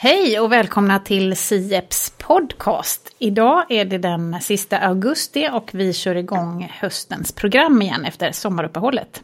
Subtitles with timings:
[0.00, 3.14] Hej och välkomna till Sieps podcast.
[3.18, 9.22] Idag är det den sista augusti och vi kör igång höstens program igen efter sommaruppehållet.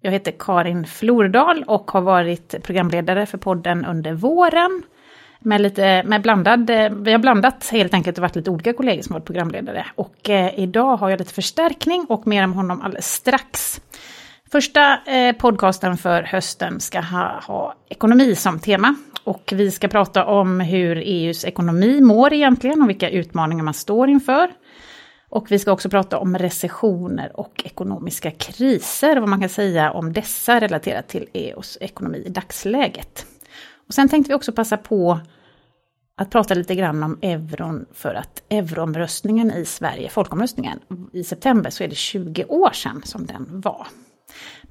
[0.00, 4.82] Jag heter Karin Flordal och har varit programledare för podden under våren.
[5.38, 6.70] Med lite, med blandad,
[7.04, 9.86] vi har blandat helt enkelt och varit lite olika kollegor som varit programledare.
[9.94, 13.80] Och eh, idag har jag lite förstärkning och mer om honom alldeles strax.
[14.54, 18.94] Första eh, podcasten för hösten ska ha, ha ekonomi som tema.
[19.24, 24.08] Och vi ska prata om hur EUs ekonomi mår egentligen och vilka utmaningar man står
[24.08, 24.50] inför.
[25.28, 30.12] Och vi ska också prata om recessioner och ekonomiska kriser, vad man kan säga om
[30.12, 33.26] dessa relaterat till EUs ekonomi i dagsläget.
[33.88, 35.20] Och sen tänkte vi också passa på
[36.16, 40.80] att prata lite grann om euron för att euroomröstningen i Sverige, folkomröstningen
[41.12, 43.86] i september, så är det 20 år sedan som den var.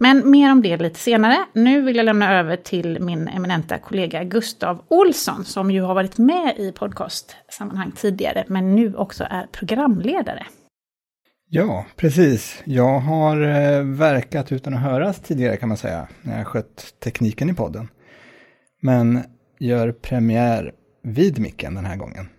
[0.03, 1.45] Men mer om det lite senare.
[1.53, 6.17] Nu vill jag lämna över till min eminenta kollega Gustav Olsson, som ju har varit
[6.17, 10.45] med i podcastsammanhang tidigare, men nu också är programledare.
[11.49, 12.61] Ja, precis.
[12.65, 17.49] Jag har eh, verkat utan att höras tidigare kan man säga, när jag skött tekniken
[17.49, 17.87] i podden.
[18.81, 19.23] Men
[19.59, 20.71] gör premiär
[21.03, 22.29] vid micken den här gången.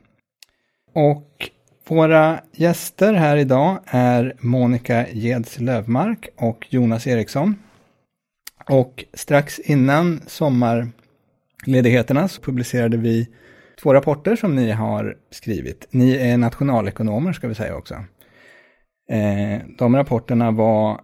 [0.94, 1.50] Och
[1.88, 7.56] våra gäster här idag är Monica Jeds Lövmark och Jonas Eriksson.
[8.68, 13.28] Och strax innan sommarledigheterna så publicerade vi
[13.82, 15.88] två rapporter som ni har skrivit.
[15.90, 17.94] Ni är nationalekonomer ska vi säga också.
[19.10, 21.00] Eh, de rapporterna var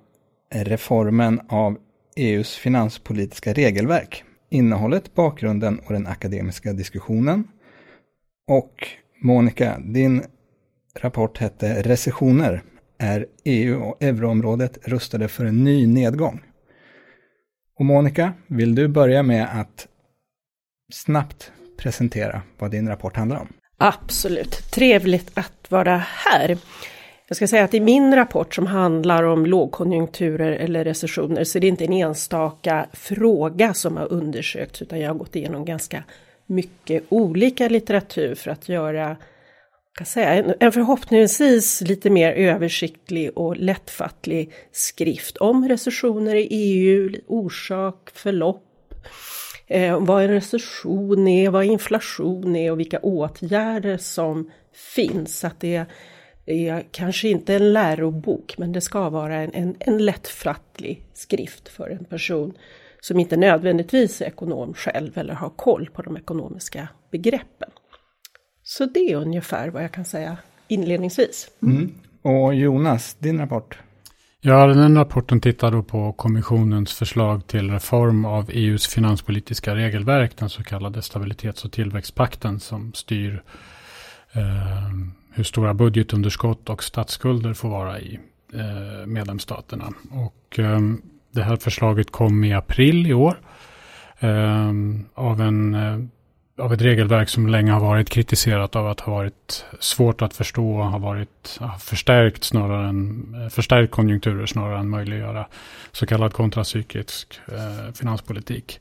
[0.55, 1.79] reformen av
[2.17, 7.45] EUs finanspolitiska regelverk, innehållet, bakgrunden och den akademiska diskussionen.
[8.49, 8.89] Och
[9.23, 10.23] Monica, din
[11.01, 12.63] rapport hette Recessioner.
[12.99, 16.41] Är EU och euroområdet rustade för en ny nedgång?
[17.81, 19.89] Och Monica, vill du börja med att
[20.93, 23.49] snabbt presentera vad din rapport handlar om?
[23.77, 26.59] Absolut, trevligt att vara här.
[27.29, 31.61] Jag ska säga att i min rapport som handlar om lågkonjunkturer eller recessioner så är
[31.61, 36.05] det inte en enstaka fråga som har undersökts utan jag har gått igenom ganska
[36.47, 39.17] mycket olika litteratur för att göra
[39.95, 48.11] kan säga, en förhoppningsvis lite mer översiktlig och lättfattlig skrift om recessioner i EU, orsak,
[48.15, 48.95] förlopp,
[49.67, 54.51] eh, vad en recession är, vad inflation är och vilka åtgärder som
[54.95, 55.45] finns.
[55.45, 55.87] Att det
[56.47, 61.91] är kanske inte en lärobok, men det ska vara en, en, en lättfattlig skrift för
[61.91, 62.53] en person
[63.01, 67.71] som inte nödvändigtvis är ekonom själv eller har koll på de ekonomiska begreppen.
[68.71, 70.37] Så det är ungefär vad jag kan säga
[70.69, 71.49] inledningsvis.
[71.63, 71.95] Mm.
[72.23, 73.79] Och Jonas, din rapport?
[74.41, 80.49] Ja, den rapporten tittar då på kommissionens förslag till reform av EUs finanspolitiska regelverk, den
[80.49, 83.43] så kallade stabilitets och tillväxtpakten som styr
[84.33, 84.91] eh,
[85.33, 88.21] hur stora budgetunderskott och statsskulder får vara i
[88.55, 89.93] eh, medlemsstaterna.
[90.11, 90.81] Och eh,
[91.33, 93.41] det här förslaget kom i april i år
[94.19, 94.71] eh,
[95.15, 95.99] av en eh,
[96.61, 100.77] av ett regelverk som länge har varit kritiserat av att ha varit svårt att förstå
[100.77, 105.47] och har varit har förstärkt snarare än eh, förstärkt konjunkturer snarare än möjliggöra
[105.93, 108.81] så kallad kontracyklisk eh, finanspolitik.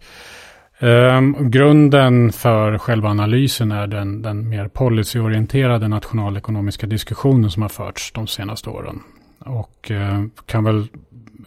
[0.82, 8.12] Um, grunden för själva analysen är den, den mer policyorienterade nationalekonomiska diskussionen som har förts
[8.12, 9.04] de senaste åren.
[9.40, 10.88] Och uh, kan väl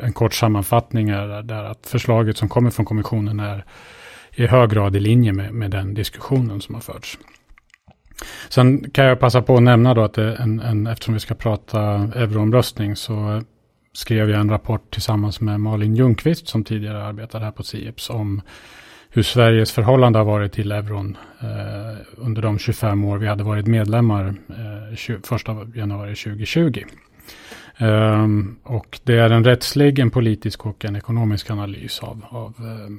[0.00, 3.64] en kort sammanfattning är där att förslaget som kommer från kommissionen är
[4.34, 7.18] i hög grad i linje med, med den diskussionen som har förts.
[8.48, 11.80] Sen kan jag passa på att nämna då att en, en, eftersom vi ska prata
[12.14, 13.42] euroomröstning så
[13.92, 18.42] skrev jag en rapport tillsammans med Malin Ljungqvist som tidigare arbetade här på Sieps om
[19.10, 23.66] hur Sveriges förhållande har varit till euron eh, under de 25 år vi hade varit
[23.66, 26.84] medlemmar eh, 20, 1 januari 2020.
[27.76, 28.26] Eh,
[28.62, 32.92] och det är en rättslig, en politisk och en ekonomisk analys av, av eh,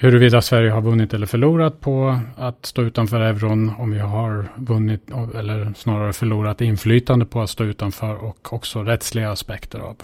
[0.00, 5.10] huruvida Sverige har vunnit eller förlorat på att stå utanför euron, om vi har vunnit
[5.34, 9.96] eller snarare förlorat inflytande på att stå utanför och också rättsliga aspekter av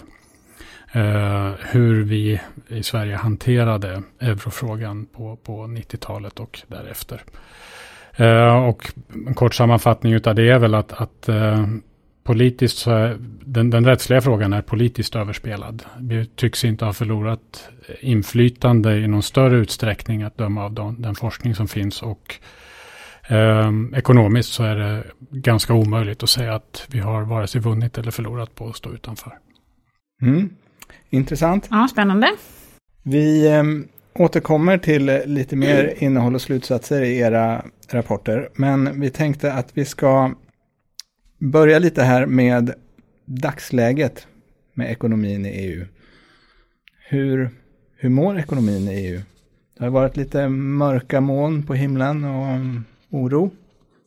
[0.91, 7.21] eh, hur vi i Sverige hanterade eurofrågan på, på 90-talet och därefter.
[8.15, 8.91] Eh, och
[9.27, 11.65] en kort sammanfattning av det är väl att, att eh,
[12.23, 15.83] politiskt så är den, den rättsliga frågan är politiskt överspelad.
[15.99, 17.69] Vi tycks inte ha förlorat
[17.99, 22.35] inflytande i någon större utsträckning att döma av den, den forskning som finns och
[23.27, 27.97] eh, ekonomiskt så är det ganska omöjligt att säga att vi har vare sig vunnit
[27.97, 29.33] eller förlorat på att stå utanför.
[30.21, 30.49] Mm.
[31.09, 31.67] Intressant.
[31.71, 32.27] Ja, spännande.
[33.03, 33.63] Vi eh,
[34.13, 38.49] återkommer till lite mer innehåll och slutsatser i era rapporter.
[38.53, 40.35] Men vi tänkte att vi ska
[41.39, 42.73] börja lite här med
[43.25, 44.27] dagsläget
[44.73, 45.85] med ekonomin i EU.
[47.09, 47.49] Hur,
[48.05, 49.21] hur mår ekonomin i EU?
[49.77, 52.59] Det har varit lite mörka moln på himlen och
[53.19, 53.51] oro.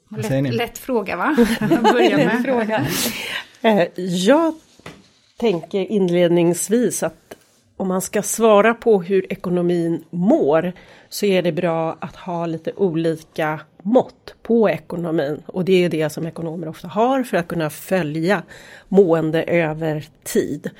[0.08, 0.52] Vad säger ni?
[0.52, 1.36] Lätt fråga va?
[1.82, 2.42] Börja med.
[2.44, 2.86] fråga.
[3.62, 4.54] Eh, jag
[5.36, 7.36] tänker inledningsvis att
[7.76, 10.72] om man ska svara på hur ekonomin mår
[11.08, 15.42] så är det bra att ha lite olika mått på ekonomin.
[15.46, 18.42] Och det är det som ekonomer ofta har för att kunna följa
[18.88, 20.70] mående över tid.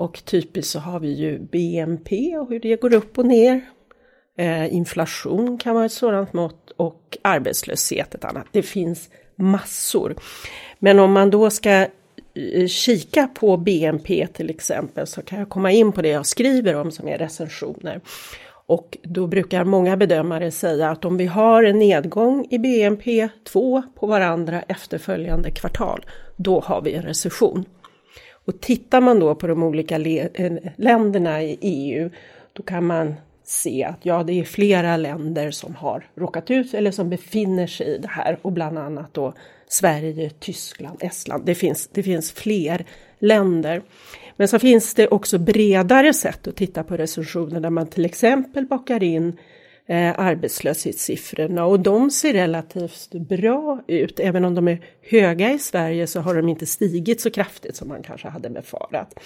[0.00, 3.60] Och typiskt så har vi ju BNP och hur det går upp och ner.
[4.38, 8.46] Eh, inflation kan vara ett sådant mått och arbetslöshet ett annat.
[8.52, 10.14] Det finns massor.
[10.78, 15.70] Men om man då ska eh, kika på BNP till exempel så kan jag komma
[15.72, 18.00] in på det jag skriver om som är recensioner.
[18.66, 23.82] Och då brukar många bedömare säga att om vi har en nedgång i BNP två
[23.94, 26.04] på varandra efterföljande kvartal,
[26.36, 27.64] då har vi en recession.
[28.50, 32.10] Och tittar man då på de olika eh, länderna i EU,
[32.52, 33.14] då kan man
[33.44, 37.86] se att ja, det är flera länder som har råkat ut eller som befinner sig
[37.86, 39.32] i det här och bland annat då
[39.68, 41.46] Sverige, Tyskland, Estland.
[41.46, 42.84] Det finns, det finns fler
[43.18, 43.82] länder.
[44.36, 48.66] Men så finns det också bredare sätt att titta på recensioner där man till exempel
[48.66, 49.36] bakar in
[49.90, 54.20] eh, arbetslöshetssiffrorna och de ser relativt bra ut.
[54.20, 57.88] Även om de är höga i Sverige så har de inte stigit så kraftigt som
[57.88, 59.20] man kanske hade befarat.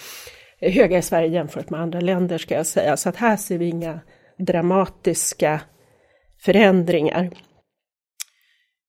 [0.59, 3.57] Eh, höga i Sverige jämfört med andra länder ska jag säga, så att här ser
[3.57, 3.99] vi inga
[4.37, 5.61] dramatiska
[6.39, 7.31] förändringar.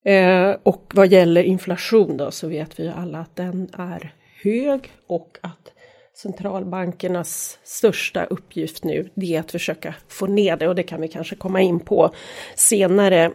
[0.04, 4.12] Eh, och vad gäller inflation då så vet vi ju alla att den är
[4.42, 5.72] hög och att
[6.16, 11.08] centralbankernas största uppgift nu det är att försöka få ner det och det kan vi
[11.08, 12.14] kanske komma in på
[12.54, 13.32] senare.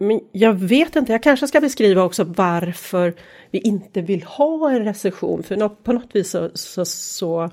[0.00, 3.14] Men jag vet inte, jag kanske ska beskriva också varför
[3.50, 7.50] vi inte vill ha en recession, för på något vis så, så, så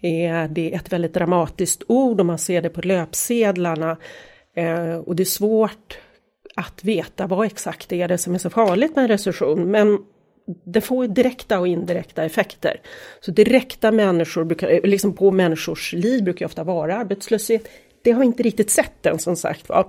[0.00, 3.96] är det ett väldigt dramatiskt ord om man ser det på löpsedlarna.
[4.56, 5.98] Eh, och det är svårt
[6.56, 9.70] att veta vad exakt det är det som är så farligt med en recession.
[9.70, 9.98] Men
[10.64, 12.80] det får direkta och indirekta effekter.
[13.20, 17.68] Så direkta människor brukar, eh, liksom på människors liv brukar ofta vara arbetslöshet.
[18.02, 19.88] Det har vi inte riktigt sett än som sagt var.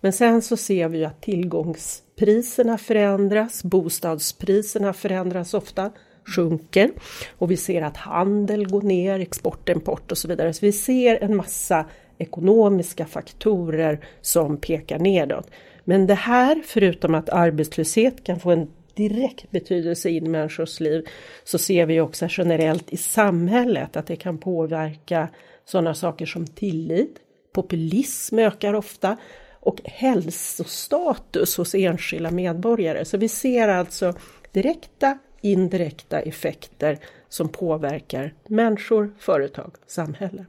[0.00, 5.90] Men sen så ser vi att tillgångspriserna förändras, bostadspriserna förändras ofta
[6.24, 6.90] sjunker
[7.38, 10.52] och vi ser att handel går ner, export, import och så vidare.
[10.52, 11.86] Så vi ser en massa
[12.18, 15.50] ekonomiska faktorer som pekar nedåt.
[15.84, 18.68] Men det här, förutom att arbetslöshet kan få en
[19.08, 21.04] direkt betydelse i människors liv,
[21.44, 25.28] så ser vi också generellt i samhället att det kan påverka
[25.64, 27.16] sådana saker som tillit,
[27.52, 29.16] populism ökar ofta
[29.60, 33.04] och hälsostatus hos enskilda medborgare.
[33.04, 34.14] Så vi ser alltså
[34.52, 36.98] direkta indirekta effekter
[37.28, 40.44] som påverkar människor, företag, samhälle.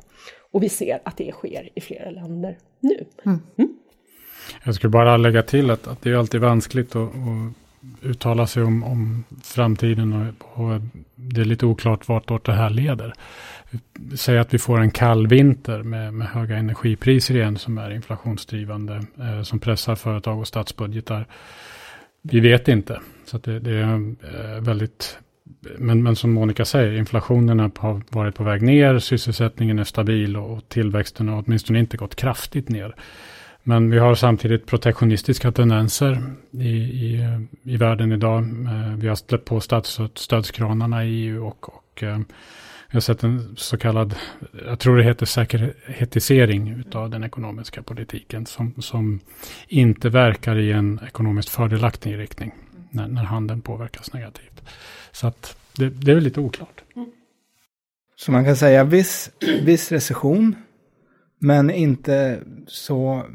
[0.52, 3.06] Och vi ser att det sker i flera länder nu.
[3.26, 3.40] Mm.
[3.58, 3.78] Mm.
[4.64, 7.54] Jag skulle bara lägga till att, att det är alltid vanskligt att, att
[8.02, 10.82] uttala sig om, om framtiden och, och,
[11.16, 13.14] det är lite oklart vart det här leder.
[14.16, 19.02] Säg att vi får en kall vinter med, med höga energipriser igen som är inflationsdrivande,
[19.20, 21.28] eh, som pressar företag och statsbudgetar.
[22.22, 23.00] Vi vet inte.
[23.26, 25.18] Så det, det, är eh, väldigt...
[25.78, 30.70] Men, men som Monica säger, inflationen har varit på väg ner, sysselsättningen är stabil och
[30.70, 32.96] tillväxten har åtminstone inte gått kraftigt ner.
[33.64, 37.28] Men vi har samtidigt protektionistiska tendenser i, i,
[37.64, 38.44] i världen idag.
[38.44, 42.20] Eh, vi har släppt på statsstödskranarna i EU och, och eh,
[42.92, 44.16] vi har sett en så kallad,
[44.66, 49.20] jag tror det heter säkerhetisering av den ekonomiska politiken som, som
[49.68, 52.52] inte verkar i en ekonomiskt fördelaktig riktning
[52.90, 54.62] när, när handeln påverkas negativt.
[55.12, 56.84] Så att det, det är väl lite oklart.
[58.16, 60.56] Så man kan säga viss, viss recession,
[61.42, 63.26] men inte så,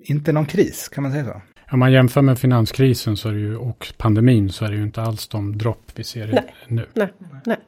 [0.00, 1.42] inte någon kris, kan man säga så?
[1.72, 4.82] Om man jämför med finanskrisen så är det ju, och pandemin så är det ju
[4.82, 6.86] inte alls de dropp vi ser nej, nu.
[6.94, 7.08] Nej,
[7.46, 7.58] nej.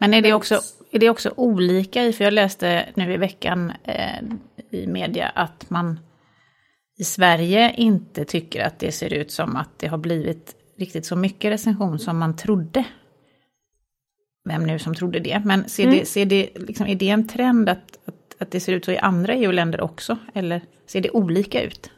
[0.00, 0.60] Men är det också,
[0.92, 4.22] är det också olika i, för jag läste nu i veckan eh,
[4.70, 6.00] i media att man
[6.98, 11.16] i Sverige inte tycker att det ser ut som att det har blivit riktigt så
[11.16, 12.84] mycket recension som man trodde.
[14.48, 15.96] Vem nu som trodde det, men ser mm.
[15.98, 18.92] det, ser det, liksom, är det en trend att, att, att det ser ut så
[18.92, 20.18] i andra EU-länder också?
[20.34, 21.90] Eller ser det olika ut?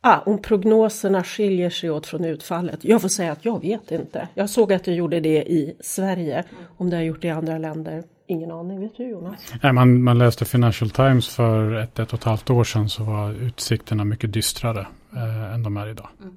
[0.00, 2.84] Ah, om prognoserna skiljer sig åt från utfallet?
[2.84, 4.28] Jag får säga att jag vet inte.
[4.34, 6.44] Jag såg att det gjorde det i Sverige.
[6.76, 9.54] Om det har gjort det i andra länder Ingen aning, vet du Jonas?
[9.62, 13.04] Nej, man, man läste Financial Times för ett, ett och ett halvt år sedan så
[13.04, 14.86] var utsikterna mycket dystrare
[15.16, 16.08] eh, än de är idag.
[16.20, 16.36] Mm.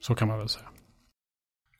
[0.00, 0.66] Så kan man väl säga.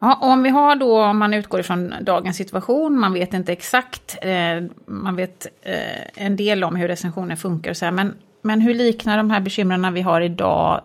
[0.06, 4.18] Ja, om vi har då, om man utgår ifrån dagens situation, man vet inte exakt,
[4.22, 8.60] eh, man vet eh, en del om hur recensioner funkar och så här, men, men
[8.60, 10.80] hur liknar de här bekymren vi har idag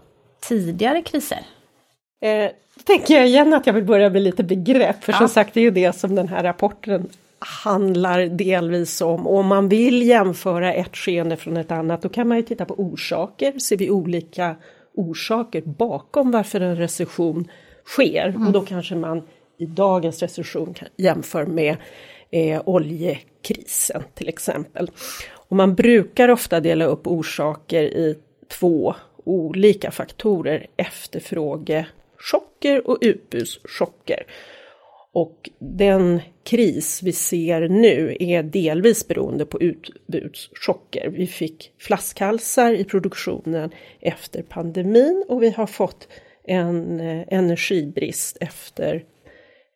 [0.48, 1.40] tidigare kriser?
[2.22, 2.52] Eh,
[2.84, 5.18] tänker jag igen att jag vill börja med lite begrepp, för ja.
[5.18, 7.10] som sagt det är ju det som den här rapporten
[7.40, 9.28] handlar delvis om.
[9.28, 12.74] Om man vill jämföra ett skeende från ett annat, då kan man ju titta på
[12.74, 13.60] orsaker.
[13.60, 14.56] Ser vi olika
[14.94, 17.48] orsaker bakom varför en recession
[17.92, 18.28] sker?
[18.28, 18.48] Mm.
[18.48, 19.22] Och då kanske man
[19.58, 21.76] i dagens recession jämför med
[22.32, 24.92] eh, oljekrisen till exempel.
[25.34, 28.18] Och man brukar ofta dela upp orsaker i
[28.48, 34.26] två olika faktorer, efterfrågechocker och utbudschocker.
[35.14, 41.10] Och den kris vi ser nu är delvis beroende på utbudschocker.
[41.10, 46.08] Vi fick flaskhalsar i produktionen efter pandemin och vi har fått
[46.44, 49.04] en eh, energibrist efter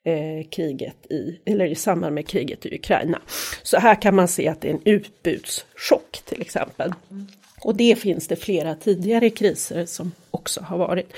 [0.05, 3.21] eh, kriget i, eller i samband med kriget i Ukraina.
[3.63, 6.93] Så här kan man se att det är en utbudschock till exempel.
[7.61, 11.13] Och det finns det flera tidigare kriser som också har varit.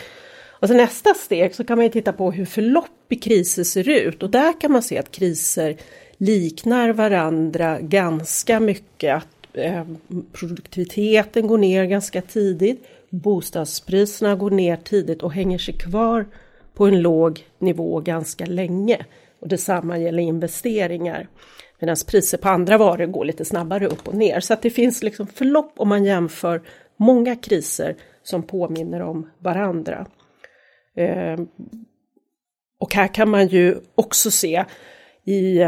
[0.59, 4.23] Och så nästa steg så kan man titta på hur förlopp i kriser ser ut
[4.23, 5.77] och där kan man se att kriser
[6.17, 9.15] liknar varandra ganska mycket.
[9.15, 9.85] Att eh,
[10.33, 16.25] produktiviteten går ner ganska tidigt, bostadspriserna går ner tidigt och hänger sig kvar
[16.73, 19.05] på en låg nivå ganska länge.
[19.39, 21.27] Och detsamma gäller investeringar.
[21.79, 24.39] Medan priser på andra varor går lite snabbare upp och ner.
[24.39, 26.61] Så att det finns liksom förlopp om man jämför
[26.97, 30.05] många kriser som påminner om varandra.
[30.95, 31.39] Eh,
[32.79, 34.65] och här kan man ju också se
[35.25, 35.59] i,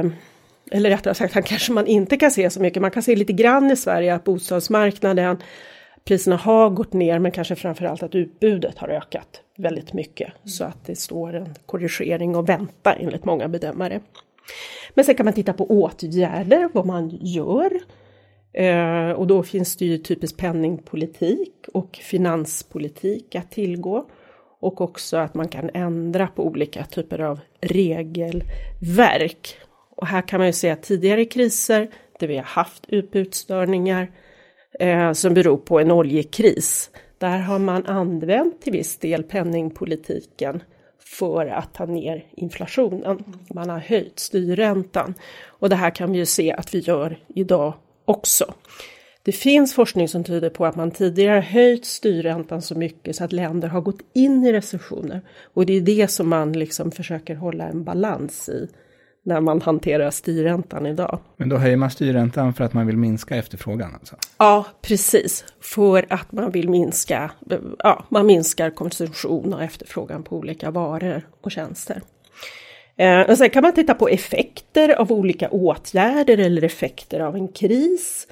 [0.71, 3.33] eller rättare sagt, här kanske man inte kan se så mycket, man kan se lite
[3.33, 5.37] grann i Sverige att bostadsmarknaden,
[6.09, 10.27] priserna har gått ner men kanske framförallt att utbudet har ökat väldigt mycket.
[10.27, 10.47] Mm.
[10.47, 13.99] Så att det står en korrigering och väntar enligt många bedömare.
[14.93, 17.71] Men sen kan man titta på åtgärder, vad man gör.
[18.53, 24.09] Eh, och då finns det ju typiskt penningpolitik och finanspolitik att tillgå
[24.59, 29.57] och också att man kan ändra på olika typer av regelverk.
[29.95, 31.89] Och här kan man ju se att tidigare kriser
[32.19, 34.11] där vi har haft utbudsstörningar
[34.79, 40.63] eh, som beror på en oljekris, där har man använt till viss del penningpolitiken
[40.99, 43.23] för att ta ner inflationen.
[43.53, 45.13] Man har höjt styrräntan
[45.45, 47.73] och det här kan vi ju se att vi gör idag
[48.05, 48.53] också.
[49.23, 53.31] Det finns forskning som tyder på att man tidigare höjt styrräntan så mycket så att
[53.31, 55.21] länder har gått in i recessioner.
[55.53, 58.67] Och det är det som man liksom försöker hålla en balans i
[59.23, 61.19] när man hanterar styrräntan idag.
[61.37, 64.15] Men då höjer man styrräntan för att man vill minska efterfrågan alltså?
[64.37, 65.45] Ja, precis.
[65.61, 67.31] För att man vill minska,
[67.79, 72.01] ja, man minskar konsumtion och efterfrågan på olika varor och tjänster.
[72.97, 77.47] Eh, och sen kan man titta på effekter av olika åtgärder eller effekter av en
[77.47, 78.27] kris.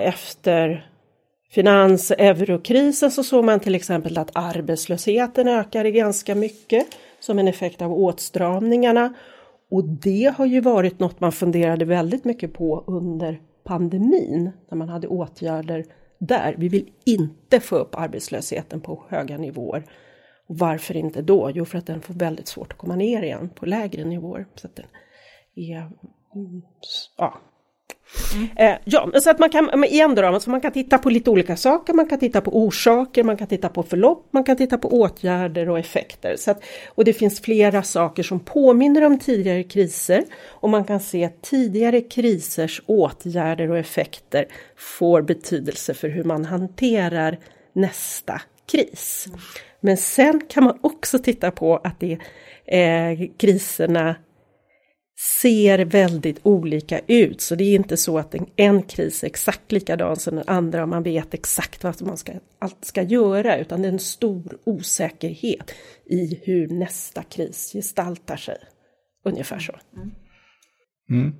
[0.00, 0.86] Efter
[1.50, 6.86] finans och eurokrisen så såg man till exempel att arbetslösheten ökade ganska mycket
[7.20, 9.14] som en effekt av åtstramningarna.
[9.70, 14.88] Och det har ju varit något man funderade väldigt mycket på under pandemin när man
[14.88, 15.84] hade åtgärder
[16.18, 16.54] där.
[16.58, 19.84] Vi vill inte få upp arbetslösheten på höga nivåer.
[20.46, 21.50] Och varför inte då?
[21.54, 24.46] Jo, för att den får väldigt svårt att komma ner igen på lägre nivåer.
[24.54, 24.86] Så att den
[25.54, 25.90] är,
[26.34, 26.62] mm,
[27.16, 27.40] ja,
[28.34, 28.48] Mm.
[28.56, 31.56] Eh, ja, så att man kan, igen då, alltså man kan titta på lite olika
[31.56, 35.00] saker, man kan titta på orsaker, man kan titta på förlopp, man kan titta på
[35.00, 36.36] åtgärder och effekter.
[36.38, 41.00] Så att, och det finns flera saker som påminner om tidigare kriser och man kan
[41.00, 47.38] se att tidigare krisers åtgärder och effekter får betydelse för hur man hanterar
[47.72, 49.24] nästa kris.
[49.28, 49.40] Mm.
[49.80, 52.18] Men sen kan man också titta på att det
[52.66, 54.14] eh, kriserna
[55.20, 57.40] ser väldigt olika ut.
[57.40, 60.82] Så det är inte så att en, en kris är exakt likadan som den andra
[60.82, 64.58] och man vet exakt vad man ska, allt ska göra, utan det är en stor
[64.64, 65.74] osäkerhet
[66.10, 68.56] i hur nästa kris gestaltar sig.
[69.24, 69.72] Ungefär så.
[71.10, 71.34] Mm.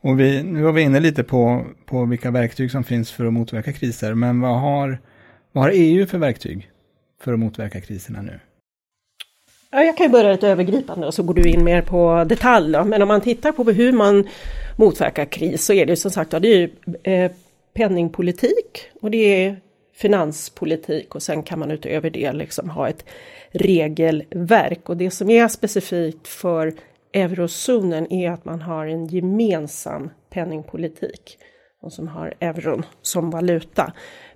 [0.00, 3.32] Och vi, nu var vi inne lite på, på vilka verktyg som finns för att
[3.32, 4.98] motverka kriser, men vad har,
[5.52, 6.70] vad har EU för verktyg
[7.20, 8.40] för att motverka kriserna nu?
[9.72, 12.72] Ja, jag kan ju börja lite övergripande och så går du in mer på detalj.
[12.72, 12.84] Då.
[12.84, 14.28] Men om man tittar på hur man
[14.76, 16.70] motverkar kris så är det som sagt det är ju,
[17.02, 17.30] eh,
[17.74, 19.60] penningpolitik och det är
[19.94, 23.04] finanspolitik och sen kan man utöver det liksom ha ett
[23.50, 24.88] regelverk.
[24.88, 26.74] Och det som är specifikt för
[27.12, 31.38] eurozonen är att man har en gemensam penningpolitik
[31.82, 33.92] och som har euron som valuta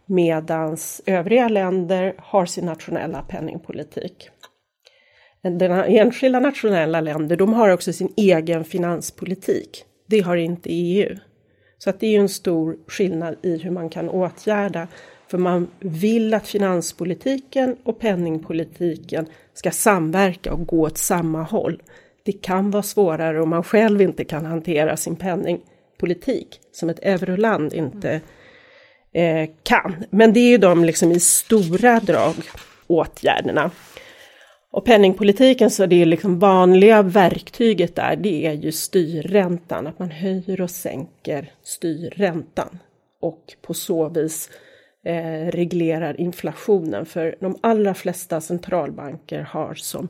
[0.07, 0.77] medan
[1.07, 4.31] övriga länder har sin nationella penningpolitik.
[5.51, 9.85] Den enskilda nationella länder, de har också sin egen finanspolitik.
[10.07, 11.17] Det har inte EU.
[11.79, 14.89] Så att det är ju en stor skillnad i hur man kan åtgärda.
[15.31, 21.83] För man vill att finanspolitiken och penningpolitiken ska samverka och gå åt samma håll.
[22.23, 27.73] Det kan vara svårare om man själv inte kan hantera sin penningpolitik som ett euroland
[27.73, 28.21] inte
[29.13, 30.05] eh, kan.
[30.11, 32.35] Men det är ju de liksom i stora drag
[32.87, 33.71] åtgärderna.
[34.75, 40.11] Och penningpolitiken så det är liksom vanliga verktyget där, det är ju styrräntan, att man
[40.11, 42.79] höjer och sänker styrräntan
[43.21, 44.51] och på så vis
[45.05, 47.07] eh, reglerar inflationen.
[47.07, 50.09] För de allra flesta centralbanker har som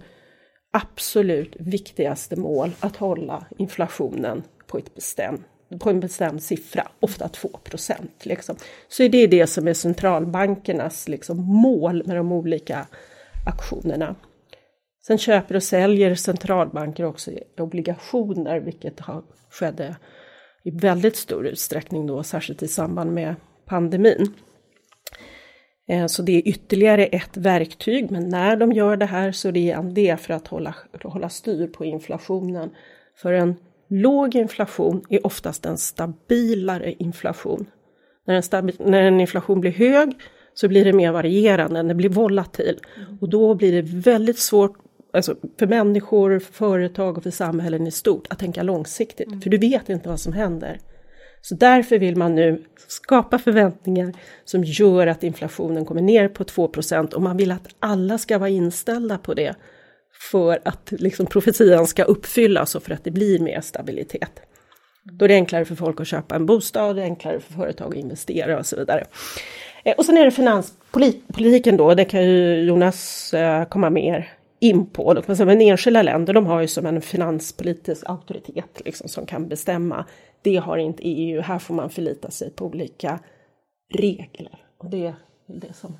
[0.70, 5.44] absolut viktigaste mål att hålla inflationen på, ett bestäm,
[5.80, 8.26] på en bestämd siffra, ofta 2 procent.
[8.26, 8.56] Liksom.
[8.88, 12.86] Så det är det som är centralbankernas liksom, mål med de olika
[13.46, 14.14] aktionerna.
[15.06, 19.00] Sen köper och säljer centralbanker också obligationer, vilket
[19.50, 19.96] skedde
[20.62, 23.34] i väldigt stor utsträckning då, särskilt i samband med
[23.66, 24.34] pandemin.
[25.88, 29.52] Eh, så det är ytterligare ett verktyg, men när de gör det här så är
[29.52, 32.70] det igen det för att hålla, hålla styr på inflationen.
[33.16, 33.56] För en
[33.88, 37.66] låg inflation är oftast en stabilare inflation.
[38.26, 40.12] När en, stabil, när en inflation blir hög
[40.54, 42.78] så blir det mer varierande, den blir volatil.
[43.20, 44.83] Och då blir det väldigt svårt
[45.14, 49.26] alltså för människor, för företag och för samhällen i stort att tänka långsiktigt.
[49.26, 49.40] Mm.
[49.40, 50.80] För du vet inte vad som händer.
[51.42, 54.12] Så därför vill man nu skapa förväntningar
[54.44, 58.50] som gör att inflationen kommer ner på 2% och man vill att alla ska vara
[58.50, 59.54] inställda på det
[60.30, 64.40] för att liksom profetian ska uppfyllas och för att det blir mer stabilitet.
[65.02, 67.92] Då är det enklare för folk att köpa en bostad, det är enklare för företag
[67.92, 69.04] att investera och så vidare.
[69.84, 74.32] Eh, och sen är det finanspolitiken då, det kan ju Jonas eh, komma mer
[74.64, 75.22] in på.
[75.38, 80.04] Men enskilda länder de har ju som en finanspolitisk auktoritet liksom, som kan bestämma.
[80.42, 83.18] Det har inte EU, här får man förlita sig på olika
[83.94, 84.58] regler.
[84.78, 85.14] Och det är
[85.46, 85.96] det som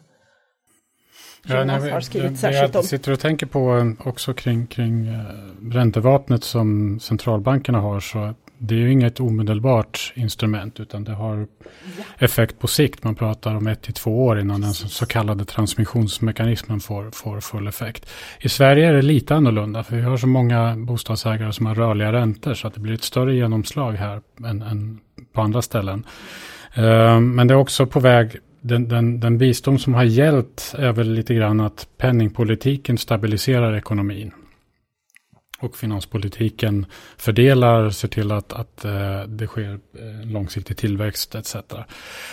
[1.46, 2.78] ja, har skrivit det, särskilt om.
[2.78, 5.20] Jag sitter och tänker på eh, också kring, kring eh,
[5.72, 8.00] räntevapnet som centralbankerna har.
[8.00, 11.46] Så det är ju inget omedelbart instrument utan det har
[12.18, 13.04] effekt på sikt.
[13.04, 17.66] Man pratar om ett till två år innan den så kallade transmissionsmekanismen får, får full
[17.66, 18.10] effekt.
[18.40, 22.12] I Sverige är det lite annorlunda för vi har så många bostadsägare som har rörliga
[22.12, 25.00] räntor så att det blir ett större genomslag här än, än
[25.32, 26.06] på andra ställen.
[26.78, 30.92] Uh, men det är också på väg den, den, den visdom som har gällt är
[30.92, 34.32] väl lite grann att penningpolitiken stabiliserar ekonomin
[35.64, 41.56] och finanspolitiken fördelar, ser till att, att eh, det sker eh, långsiktig tillväxt etc.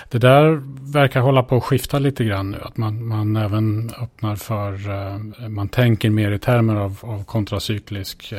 [0.10, 0.62] Det där
[0.94, 5.48] verkar hålla på att skifta lite grann nu, att man, man även öppnar för, eh,
[5.50, 8.34] man tänker mer i termer av, av kontracyklisk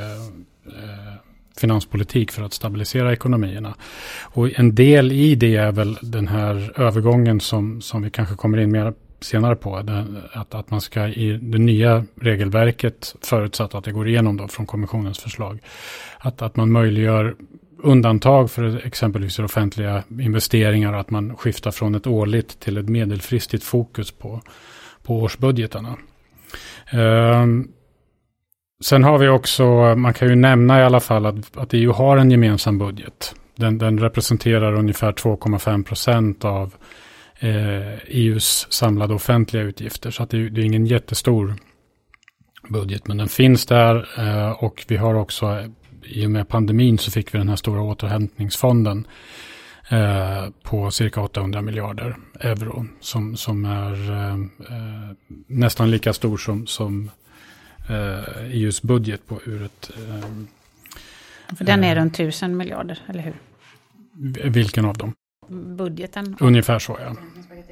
[1.56, 3.74] finanspolitik för att stabilisera ekonomierna.
[4.20, 8.58] Och en del i det är väl den här övergången som, som vi kanske kommer
[8.58, 9.76] in mer senare på.
[10.32, 14.66] att, att man ska i det nya regelverket, förutsatt att det går igenom då från
[14.66, 15.58] kommissionens förslag,
[16.18, 17.36] att, att man möjliggör
[17.82, 23.64] undantag för exempelvis offentliga investeringar och att man skiftar från ett årligt till ett medelfristigt
[23.64, 24.40] fokus på,
[25.02, 25.96] på årsbudgetarna.
[26.92, 27.68] Um,
[28.84, 29.64] sen har vi också,
[29.96, 33.34] man kan ju nämna i alla fall att, att EU har en gemensam budget.
[33.56, 36.74] Den, den representerar ungefär 2,5 procent av
[37.42, 40.10] EUs samlade offentliga utgifter.
[40.10, 41.54] Så det, det är ingen jättestor
[42.68, 45.64] budget, men den finns där eh, och vi har också
[46.04, 49.06] i och med pandemin så fick vi den här stora återhämtningsfonden
[49.88, 54.34] eh, på cirka 800 miljarder euro som, som är eh,
[54.76, 55.10] eh,
[55.46, 57.10] nästan lika stor som, som
[58.50, 59.90] EUs eh, e budget på ur ett...
[61.58, 63.34] För den är runt 1000 miljarder, eller hur?
[64.50, 65.14] Vilken av dem?
[65.52, 66.36] budgeten?
[66.40, 67.16] Ungefär så ja.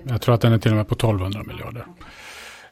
[0.08, 1.84] Jag tror att den är till och med på 1200 miljarder.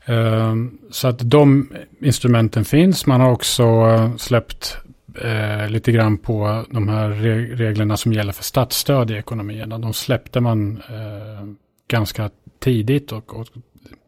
[0.05, 1.69] Ehm, så att de
[2.01, 3.07] instrumenten finns.
[3.07, 4.77] Man har också eh, släppt
[5.23, 7.09] eh, lite grann på de här
[7.57, 9.79] reglerna som gäller för statsstöd i ekonomierna.
[9.79, 11.47] De släppte man eh,
[11.89, 13.49] ganska tidigt och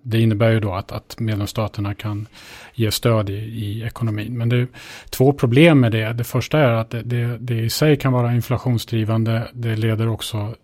[0.03, 2.27] det innebär ju då att, att medlemsstaterna kan
[2.75, 4.39] ge stöd i, i ekonomin.
[4.39, 4.69] Men det är
[5.11, 6.13] två problem med det.
[6.13, 9.49] Det första är att det, det, det i sig kan vara inflationsdrivande.
[9.53, 10.55] Det leder också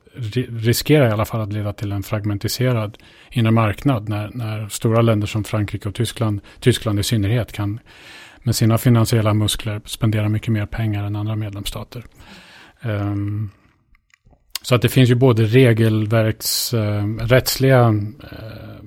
[0.49, 2.99] riskerar i alla fall att leda till en fragmentiserad
[3.31, 7.81] inre marknad när, när stora länder som Frankrike och Tyskland, Tyskland i synnerhet kan
[8.43, 12.05] med sina finansiella muskler spendera mycket mer pengar än andra medlemsstater.
[12.83, 13.51] Um,
[14.63, 17.99] så att det finns ju både regelverksrättsliga eh, uh,
[18.33, 18.81] eh, uh,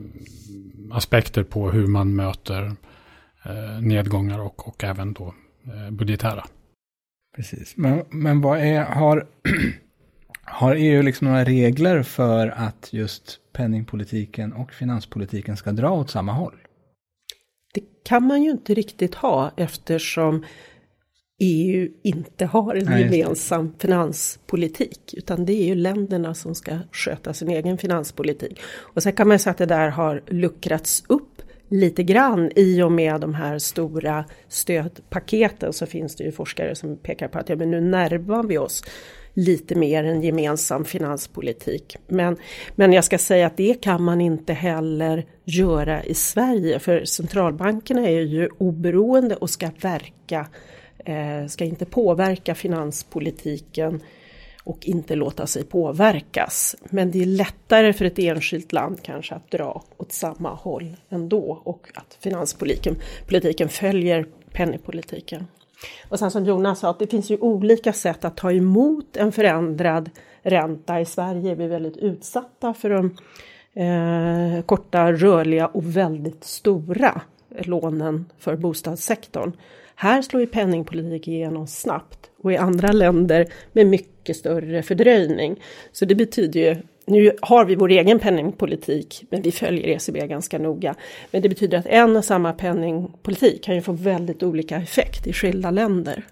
[0.92, 2.74] aspekter på hur man möter uh,
[3.82, 5.34] nedgångar och, och även då
[5.92, 6.46] budgetära.
[7.36, 9.28] Precis, men, men vad är, har,
[10.50, 16.32] har EU liksom några regler för att just penningpolitiken och finanspolitiken ska dra åt samma
[16.32, 16.56] håll?
[17.74, 20.46] Det kan man ju inte riktigt ha eftersom
[21.40, 27.34] EU inte har en Nej, gemensam finanspolitik, utan det är ju länderna som ska sköta
[27.34, 28.60] sin egen finanspolitik.
[28.78, 32.92] Och sen kan man säga att det där har luckrats upp lite grann i och
[32.92, 37.56] med de här stora stödpaketen så finns det ju forskare som pekar på att ja,
[37.56, 38.84] men nu närmar vi oss
[39.40, 41.96] lite mer en gemensam finanspolitik.
[42.08, 42.38] Men,
[42.76, 48.02] men jag ska säga att det kan man inte heller göra i Sverige för centralbankerna
[48.02, 50.48] är ju oberoende och ska verka,
[51.06, 54.02] eh, ska inte påverka finanspolitiken
[54.64, 56.76] och inte låta sig påverkas.
[56.90, 61.62] Men det är lättare för ett enskilt land kanske att dra åt samma håll ändå
[61.64, 62.96] och att finanspolitiken
[63.28, 65.48] politiken följer penningpolitiken.
[66.10, 69.32] Och sen som Jonas sa, att det finns ju olika sätt att ta emot en
[69.32, 70.10] förändrad
[70.42, 71.00] ränta.
[71.00, 73.18] I Sverige är vi väldigt utsatta för de
[73.84, 79.52] eh, korta, rörliga och väldigt stora lånen för bostadssektorn.
[79.96, 85.62] Här slår ju penningpolitik igenom snabbt och i andra länder med mycket större fördröjning.
[85.92, 90.60] Så det betyder ju, nu har vi vår egen penningpolitik, men vi följer ECB ganska
[90.60, 90.96] noga.
[91.32, 95.34] Men det betyder att en och samma penningpolitik kan ju få väldigt olika effekt i
[95.34, 96.24] skilda länder.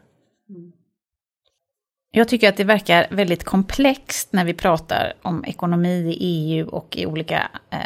[2.11, 6.97] Jag tycker att det verkar väldigt komplext när vi pratar om ekonomi i EU och
[6.97, 7.77] i olika eh,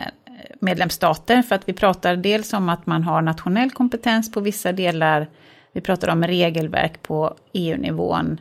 [0.60, 1.42] medlemsstater.
[1.42, 5.28] För att vi pratar dels om att man har nationell kompetens på vissa delar
[5.74, 8.40] vi pratar om regelverk på EU-nivån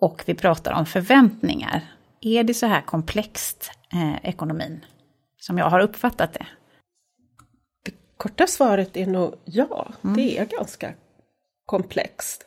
[0.00, 1.94] och vi pratar om förväntningar.
[2.20, 4.84] Är det så här komplext, eh, ekonomin,
[5.36, 6.46] som jag har uppfattat det?
[7.84, 10.16] Det korta svaret är nog ja, mm.
[10.16, 10.94] det är ganska
[11.66, 12.46] komplext.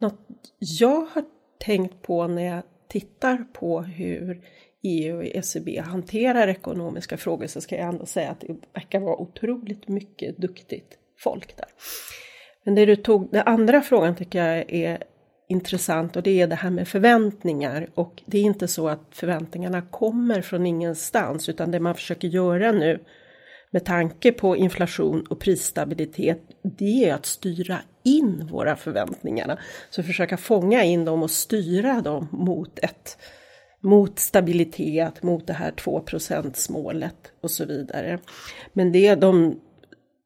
[0.00, 0.18] Något
[0.58, 1.24] jag har
[1.60, 4.44] tänkt på när jag tittar på hur
[4.82, 9.16] EU och ECB hanterar ekonomiska frågor så ska jag ändå säga att det verkar vara
[9.16, 11.66] otroligt mycket duktigt folk där.
[12.64, 15.02] Men det du tog, den andra frågan tycker jag är
[15.50, 17.88] intressant och det är det här med förväntningar.
[17.94, 22.72] Och det är inte så att förväntningarna kommer från ingenstans utan det man försöker göra
[22.72, 23.04] nu
[23.70, 29.60] med tanke på inflation och prisstabilitet, det är att styra in våra förväntningar.
[29.90, 33.18] Så försöka fånga in dem och styra dem mot ett
[33.82, 36.04] mot stabilitet, mot det här 2
[36.70, 38.18] målet och så vidare.
[38.72, 39.60] Men det är de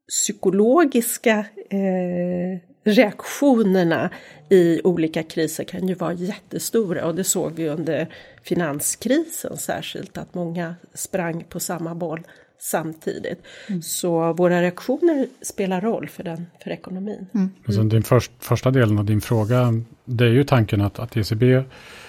[0.09, 1.39] psykologiska
[1.71, 4.11] eh, reaktionerna
[4.49, 8.09] i olika kriser kan ju vara jättestora och det såg vi under
[8.43, 12.23] finanskrisen särskilt att många sprang på samma boll
[12.59, 13.43] samtidigt.
[13.69, 13.83] Mm.
[13.83, 17.27] Så våra reaktioner spelar roll för, den, för ekonomin.
[17.35, 17.51] Mm.
[17.67, 19.73] Alltså din först, första delen av din fråga,
[20.05, 21.63] det är ju tanken att, att ECB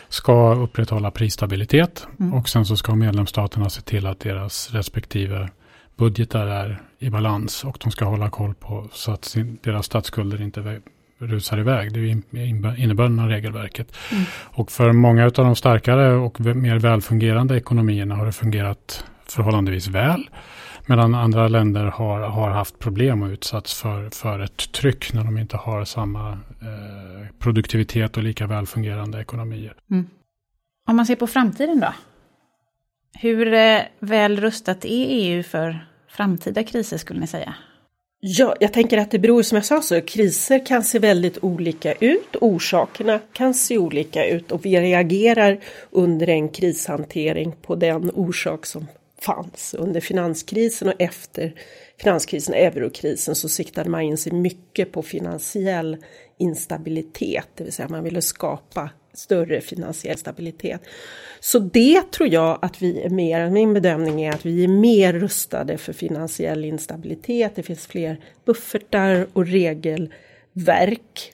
[0.09, 2.33] ska upprätthålla prisstabilitet mm.
[2.33, 5.49] och sen så ska medlemsstaterna se till att deras respektive
[5.97, 10.41] budgetar är i balans och de ska hålla koll på så att sin, deras statsskulder
[10.41, 10.81] inte
[11.17, 11.93] rusar iväg.
[11.93, 13.95] Det är innebörden av regelverket.
[14.11, 14.23] Mm.
[14.43, 20.29] Och för många av de starkare och mer välfungerande ekonomierna har det fungerat förhållandevis väl.
[20.85, 25.37] Medan andra länder har, har haft problem och utsatts för, för ett tryck när de
[25.37, 29.73] inte har samma eh, produktivitet och lika välfungerande ekonomier.
[29.91, 30.07] Mm.
[30.87, 31.93] Om man ser på framtiden då?
[33.19, 37.55] Hur eh, väl rustat är EU för framtida kriser skulle ni säga?
[38.19, 41.93] Ja, jag tänker att det beror som jag sa så, kriser kan se väldigt olika
[41.93, 45.59] ut, orsakerna kan se olika ut och vi reagerar
[45.91, 48.87] under en krishantering på den orsak som
[49.21, 51.53] fanns under finanskrisen och efter
[52.01, 55.97] finanskrisen, eurokrisen, så siktade man in sig mycket på finansiell
[56.37, 60.81] instabilitet, det vill säga man ville skapa större finansiell stabilitet.
[61.39, 65.13] Så det tror jag att vi är mer, min bedömning är att vi är mer
[65.13, 67.55] rustade för finansiell instabilitet.
[67.55, 71.33] Det finns fler buffertar och regelverk.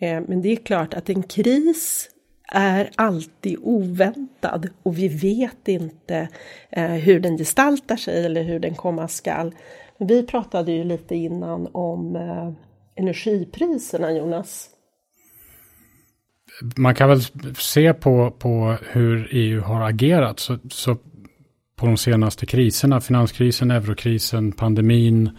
[0.00, 2.08] Eh, men det är klart att en kris
[2.52, 6.28] är alltid oväntad och vi vet inte
[6.70, 9.54] eh, hur den gestaltar sig eller hur den komma skall.
[9.98, 12.52] Vi pratade ju lite innan om eh,
[12.94, 14.68] energipriserna, Jonas
[16.76, 17.22] man kan väl
[17.56, 20.40] se på, på hur EU har agerat.
[20.40, 20.96] Så, så
[21.76, 25.30] på de senaste kriserna, finanskrisen, eurokrisen, pandemin,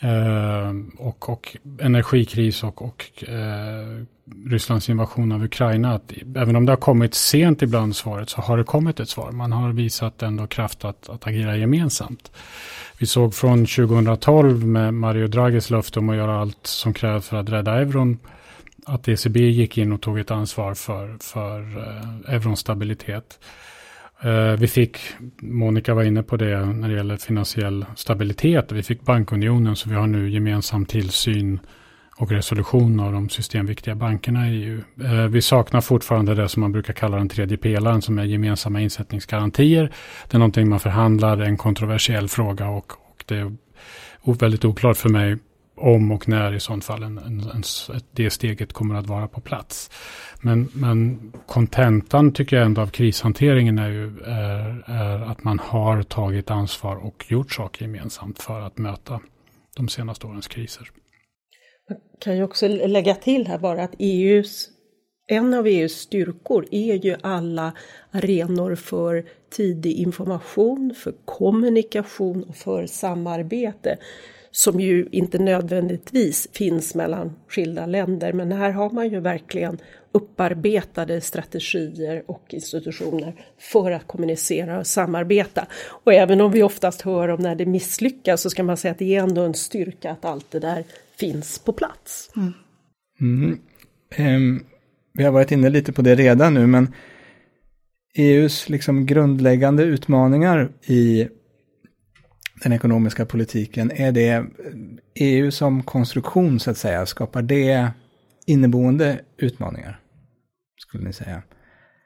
[0.00, 4.04] Eh, och, och energikris och, och eh,
[4.46, 5.94] Rysslands invasion av Ukraina.
[5.94, 9.32] Att även om det har kommit sent ibland svaret så har det kommit ett svar.
[9.32, 12.30] Man har visat ändå kraft att, att agera gemensamt.
[12.98, 17.36] Vi såg från 2012 med Mario Draghis löfte om att göra allt som krävs för
[17.36, 18.18] att rädda euron.
[18.88, 23.38] Att ECB gick in och tog ett ansvar för, för eh, eurons stabilitet.
[24.22, 24.98] Eh, vi fick,
[25.40, 28.72] Monica var inne på det när det gäller finansiell stabilitet.
[28.72, 31.60] Vi fick bankunionen så vi har nu gemensam tillsyn
[32.16, 34.82] och resolution av de systemviktiga bankerna i EU.
[35.04, 38.80] Eh, vi saknar fortfarande det som man brukar kalla den tredje pelaren som är gemensamma
[38.80, 39.92] insättningsgarantier.
[40.28, 43.52] Det är någonting man förhandlar, en kontroversiell fråga och, och det är
[44.34, 45.36] väldigt oklart för mig
[45.76, 47.62] om och när i sånt fall en, en, en,
[48.12, 49.90] det steget kommer att vara på plats.
[50.40, 56.02] Men, men kontentan tycker jag ändå av krishanteringen är ju är, är att man har
[56.02, 59.20] tagit ansvar och gjort saker gemensamt för att möta
[59.76, 60.90] de senaste årens kriser.
[61.88, 64.70] Man kan ju också lägga till här bara att EUs
[65.28, 67.72] en av EUs styrkor är ju alla
[68.10, 73.98] arenor för tidig information, för kommunikation och för samarbete
[74.56, 78.32] som ju inte nödvändigtvis finns mellan skilda länder.
[78.32, 79.78] Men här har man ju verkligen
[80.12, 85.66] upparbetade strategier och institutioner för att kommunicera och samarbeta.
[86.04, 88.98] Och även om vi oftast hör om när det misslyckas så ska man säga att
[88.98, 90.84] det är ändå en styrka att allt det där
[91.18, 92.30] finns på plats.
[92.36, 92.52] Mm.
[93.20, 93.58] Mm.
[94.18, 94.64] Um,
[95.12, 96.94] vi har varit inne lite på det redan nu, men
[98.14, 101.28] EUs liksom grundläggande utmaningar i
[102.62, 104.46] den ekonomiska politiken, är det
[105.14, 107.90] EU som konstruktion så att säga, skapar det
[108.46, 110.00] inneboende utmaningar?
[110.78, 111.42] Skulle ni säga?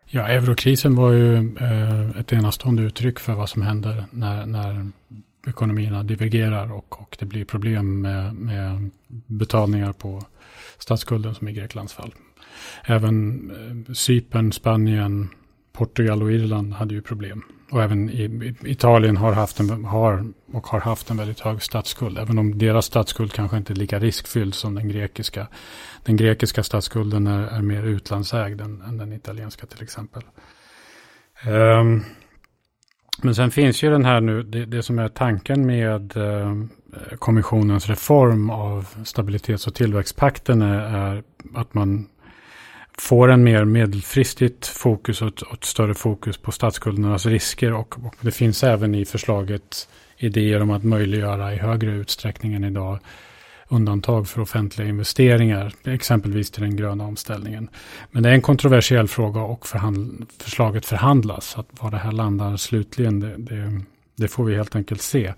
[0.07, 4.91] Ja, eurokrisen var ju eh, ett enastående uttryck för vad som händer när, när
[5.47, 8.91] ekonomierna divergerar och, och det blir problem med, med
[9.27, 10.23] betalningar på
[10.79, 12.15] statsskulden som i Greklands fall.
[12.85, 15.29] Även eh, Cypern, Spanien,
[15.73, 17.43] Portugal och Irland hade ju problem.
[17.71, 22.19] Och även i, Italien har, haft en, har och har haft en väldigt hög statsskuld.
[22.19, 25.47] Även om deras statsskuld kanske inte är lika riskfylld som den grekiska.
[26.05, 30.23] Den grekiska statsskulden är, är mer utlandsägd än, än, den italienska till exempel.
[31.47, 32.05] Um,
[33.23, 36.55] men sen finns ju den här nu, det, det som är tanken med eh,
[37.19, 41.23] kommissionens reform av stabilitets och tillväxtpakten är, är
[41.55, 42.09] att man
[43.01, 47.73] får en mer medelfristigt fokus och ett, och ett större fokus på statsskuldernas risker.
[47.73, 52.65] Och, och, det finns även i förslaget idéer om att möjliggöra i högre utsträckning än
[52.65, 52.99] idag
[53.69, 57.69] undantag för offentliga investeringar, exempelvis till den gröna omställningen.
[58.11, 61.59] Men det är en kontroversiell fråga och förhandl förslaget förhandlas.
[61.59, 63.81] Att var det här landar slutligen, det, det,
[64.17, 65.35] det, får vi helt enkelt se.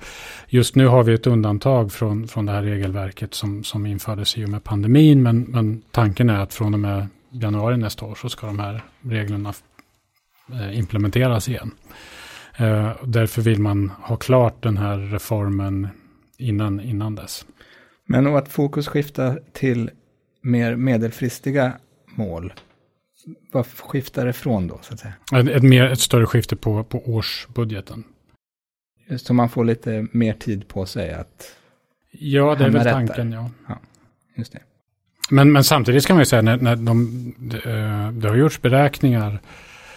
[0.49, 4.45] Just nu har vi ett undantag från, från det här regelverket som, som infördes i
[4.45, 8.29] och med pandemin, men, men tanken är att från och med januari nästa år så
[8.29, 9.53] ska de här reglerna
[10.53, 11.71] eh, implementeras igen.
[12.57, 15.89] Eh, därför vill man ha klart den här reformen
[16.39, 17.47] innan, innan dess.
[18.07, 19.91] Men att fokus skifta till
[20.43, 21.73] mer medelfristiga
[22.07, 22.53] mål,
[23.53, 24.79] vad skiftar det från då?
[24.83, 25.15] Så att säga?
[25.33, 28.05] Ett, ett, mer, ett större skifte på, på årsbudgeten.
[29.17, 31.57] Så man får lite mer tid på sig att
[32.13, 33.51] Ja, det är väl tanken, ja.
[33.69, 33.79] ja.
[34.37, 34.61] Just det.
[35.31, 37.07] Men, men samtidigt ska man ju säga när, när de,
[37.65, 39.41] eh, det, har gjorts beräkningar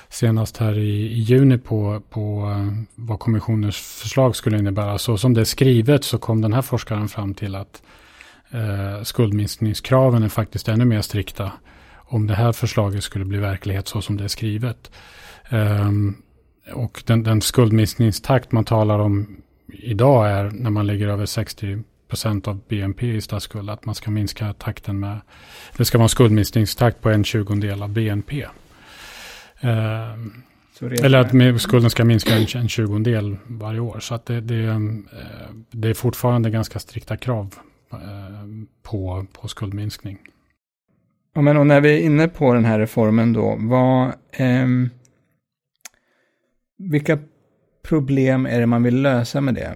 [0.09, 4.97] senast här i, i, juni på, på eh, vad kommissionens förslag skulle innebära.
[4.97, 7.81] Så som det är skrivet så kom den här forskaren fram till att
[8.51, 11.51] eh, skuldminskningskraven är faktiskt ännu mer strikta
[12.07, 14.91] om det här förslaget skulle bli verklighet så som det är skrivet.
[15.49, 15.91] Eh,
[16.73, 21.83] och den, den skuldminskningstakt man talar om idag är när man ligger över 60
[22.15, 23.69] procent av BNP i statsskuld.
[23.69, 25.21] Att man ska minska takten med,
[25.77, 28.45] det ska vara en skuldminskningstakt på en tjugondel av BNP.
[29.61, 30.15] Eh,
[30.81, 33.99] eller att skulden ska minska en, en tjugondel varje år.
[33.99, 34.79] Så att det, det, eh,
[35.71, 37.55] det är fortfarande ganska strikta krav
[37.91, 37.99] eh,
[38.83, 40.17] på, på skuldminskning.
[41.33, 44.67] Ja, men och när vi är inne på den här reformen då, vad, eh,
[46.77, 47.19] vilka
[47.87, 49.75] problem är det man vill lösa med det?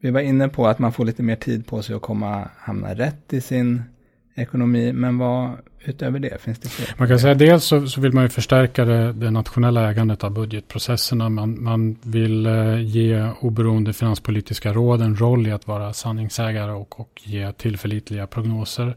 [0.00, 2.94] Vi var inne på att man får lite mer tid på sig att komma, hamna
[2.94, 3.82] rätt i sin
[4.34, 5.50] ekonomi, men vad
[5.84, 6.94] utöver det finns det fler?
[6.98, 10.30] Man kan säga dels så, så vill man ju förstärka det, det, nationella ägandet av
[10.30, 11.28] budgetprocesserna.
[11.28, 17.00] Man, man vill eh, ge oberoende finanspolitiska råd en roll i att vara sanningsägare och,
[17.00, 18.96] och ge tillförlitliga prognoser.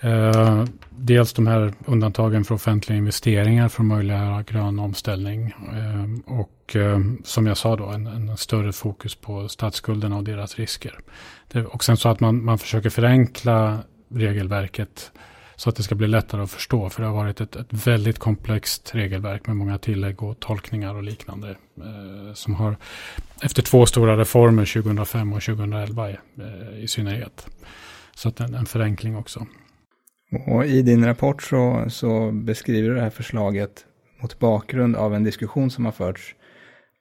[0.00, 5.46] Eh, dels de här undantagen för offentliga investeringar för att möjliggöra grön omställning.
[5.46, 10.56] Eh, och eh, som jag sa då, en, en, större fokus på statsskulderna och deras
[10.56, 10.98] risker.
[11.48, 13.78] Det, och sen så att man, man försöker förenkla
[14.08, 15.12] regelverket
[15.56, 16.90] så att det ska bli lättare att förstå.
[16.90, 21.02] För det har varit ett, ett väldigt komplext regelverk med många tillägg och tolkningar och
[21.02, 21.50] liknande.
[21.76, 22.76] Eh, som har,
[23.42, 26.16] efter två stora reformer 2005 och 2011 eh,
[26.76, 27.46] i synnerhet.
[28.14, 29.46] Så att en, en förenkling också.
[30.46, 33.84] Och i din rapport så, så beskriver du det här förslaget
[34.22, 36.34] mot bakgrund av en diskussion som har förts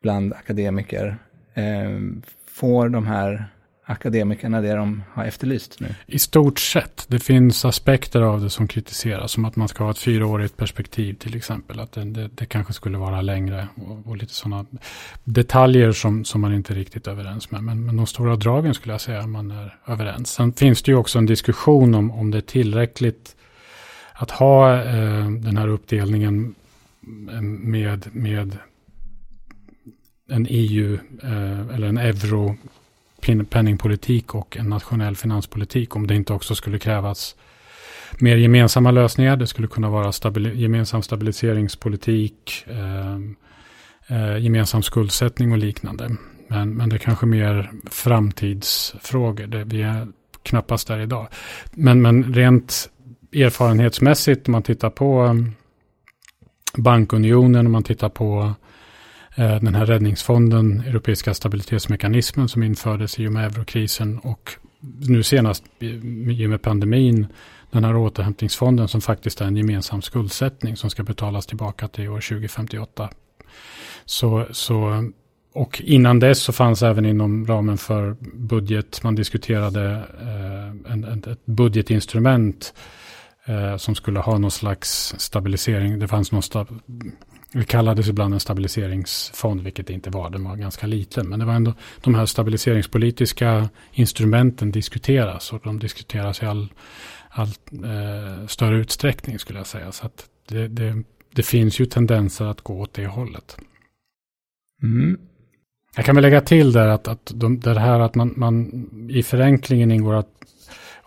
[0.02, 1.18] bland akademiker.
[1.54, 2.00] Eh,
[2.48, 3.46] får de här
[3.90, 5.96] akademikerna det de har efterlyst nu?
[6.06, 7.06] I stort sett.
[7.08, 9.32] Det finns aspekter av det som kritiseras.
[9.32, 11.80] Som att man ska ha ett fyraårigt perspektiv till exempel.
[11.80, 13.68] Att det, det, det kanske skulle vara längre.
[13.76, 14.66] Och, och lite sådana
[15.24, 17.64] detaljer som, som man inte är riktigt överens med.
[17.64, 20.30] Men, men de stora dragen skulle jag säga man är överens.
[20.30, 23.36] Sen finns det ju också en diskussion om, om det är tillräckligt
[24.14, 26.56] att ha eh, den här uppdelningen
[27.42, 28.58] med, med
[30.30, 32.56] en EU eh, eller en euro
[33.50, 37.36] penningpolitik och en nationell finanspolitik om det inte också skulle krävas
[38.18, 39.36] mer gemensamma lösningar.
[39.38, 43.16] Det skulle kunna vara stabil gemensam stabiliseringspolitik, eh,
[44.08, 46.10] eh, gemensam skuldsättning och liknande.
[46.48, 49.48] Men, men det är kanske mer framtidsfrågor.
[49.48, 50.08] Det, vi är
[50.44, 51.28] knappast där idag.
[51.72, 52.90] Men, men rent
[53.34, 55.52] erfarenhetsmässigt, om man tittar på ehm,
[56.78, 58.54] bankunionen, om man tittar på Eh,
[59.36, 64.52] Eh, den här räddningsfonden, Europeiska stabilitetsmekanismen som infördes i och med eurokrisen och
[65.00, 67.28] nu senast i och med pandemin
[67.72, 72.22] den här återhämtningsfonden som faktiskt är en gemensam skuldsättning som ska betalas tillbaka till år
[72.22, 73.10] 2058.
[74.06, 75.10] Så, så,
[75.54, 81.46] och innan dess så fanns även inom ramen för budget, man diskuterade eh, en, ett
[81.46, 82.74] budgetinstrument
[83.46, 86.00] eh, som skulle ha någon slags stabilisering.
[86.00, 86.66] Det fanns någon sta
[87.52, 90.30] det kallades ibland en stabiliseringsfond, vilket det inte var.
[90.30, 91.30] Den var ganska liten.
[91.30, 95.54] Men det var ändå de här stabiliseringspolitiska instrumenten diskuteras.
[95.54, 96.74] Och de diskuteras i all,
[97.30, 99.92] all eh, större utsträckning skulle jag säga.
[99.92, 101.04] Så att det, det,
[101.36, 103.58] det, finns ju tendenser att gå åt det hållet.
[104.84, 105.20] Mm.
[105.96, 108.70] Jag kan väl lägga till där att, att de, det här att man, man
[109.10, 110.39] i förenklingen ingår att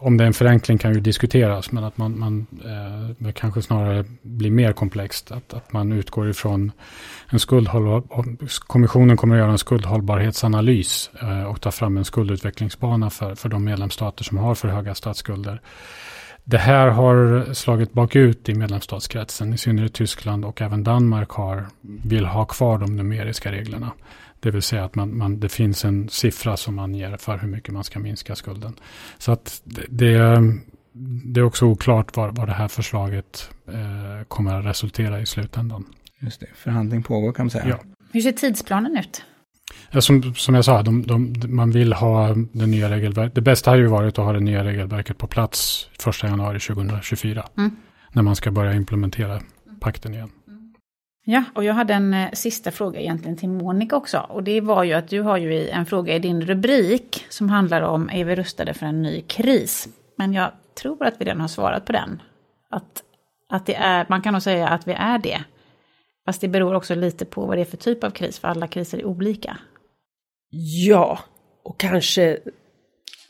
[0.02, 2.46] om det är en förenkling kan ju diskuteras, men att man, man
[3.24, 5.32] eh, kanske snarare blir mer komplext.
[5.32, 6.72] Att, att man utgår ifrån
[7.30, 8.02] en skuldhållbar,
[8.66, 13.64] kommissionen kommer att göra en skuldhållbarhetsanalys eh, och ta fram en skuldutvecklingsbana för, för de
[13.64, 15.60] medlemsstater som har för höga statsskulder.
[16.44, 22.24] Det här har slagit bakut i medlemsstatskretsen, i synnerhet Tyskland och även Danmark har, vill
[22.24, 23.92] ha kvar de numeriska reglerna.
[24.42, 27.48] Det vill säga att man, man, det finns en siffra som man ger för hur
[27.48, 28.74] mycket man ska minska skulden.
[29.18, 30.42] Så att det, det,
[31.24, 35.85] det är också oklart vad, vad det här förslaget eh, kommer att resultera i slutändan.
[36.18, 37.68] Just det, förhandling pågår kan man säga.
[37.68, 37.78] Ja.
[38.12, 39.22] Hur ser tidsplanen ut?
[39.90, 43.35] Ja, som, som jag sa, de, de, man vill ha det nya regelverket.
[43.35, 47.48] Det bästa hade ju varit att ha det nya regelverket på plats 1 januari 2024.
[47.59, 47.76] Mm.
[48.12, 49.40] När man ska börja implementera
[49.81, 50.31] pakten igen.
[51.24, 54.26] Ja, och jag hade en eh, sista fråga egentligen till Monica också.
[54.28, 57.82] Och det var ju att du har ju en fråga i din rubrik som handlar
[57.82, 59.88] om är vi rustade för en ny kris?
[60.16, 62.22] Men jag tror att vi redan har svarat på den.
[62.70, 63.02] Att,
[63.48, 65.44] att det är, man kan nog säga att vi är det.
[66.24, 68.66] Fast det beror också lite på vad det är för typ av kris, för alla
[68.66, 69.58] kriser är olika.
[70.87, 71.18] Ja,
[71.62, 72.38] och kanske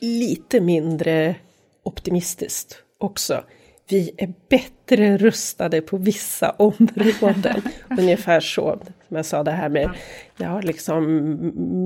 [0.01, 1.35] lite mindre
[1.83, 3.43] optimistiskt också
[3.87, 7.61] vi är bättre rustade på vissa områden.
[7.99, 9.89] Ungefär så, som jag sa det här med,
[10.37, 11.33] det har liksom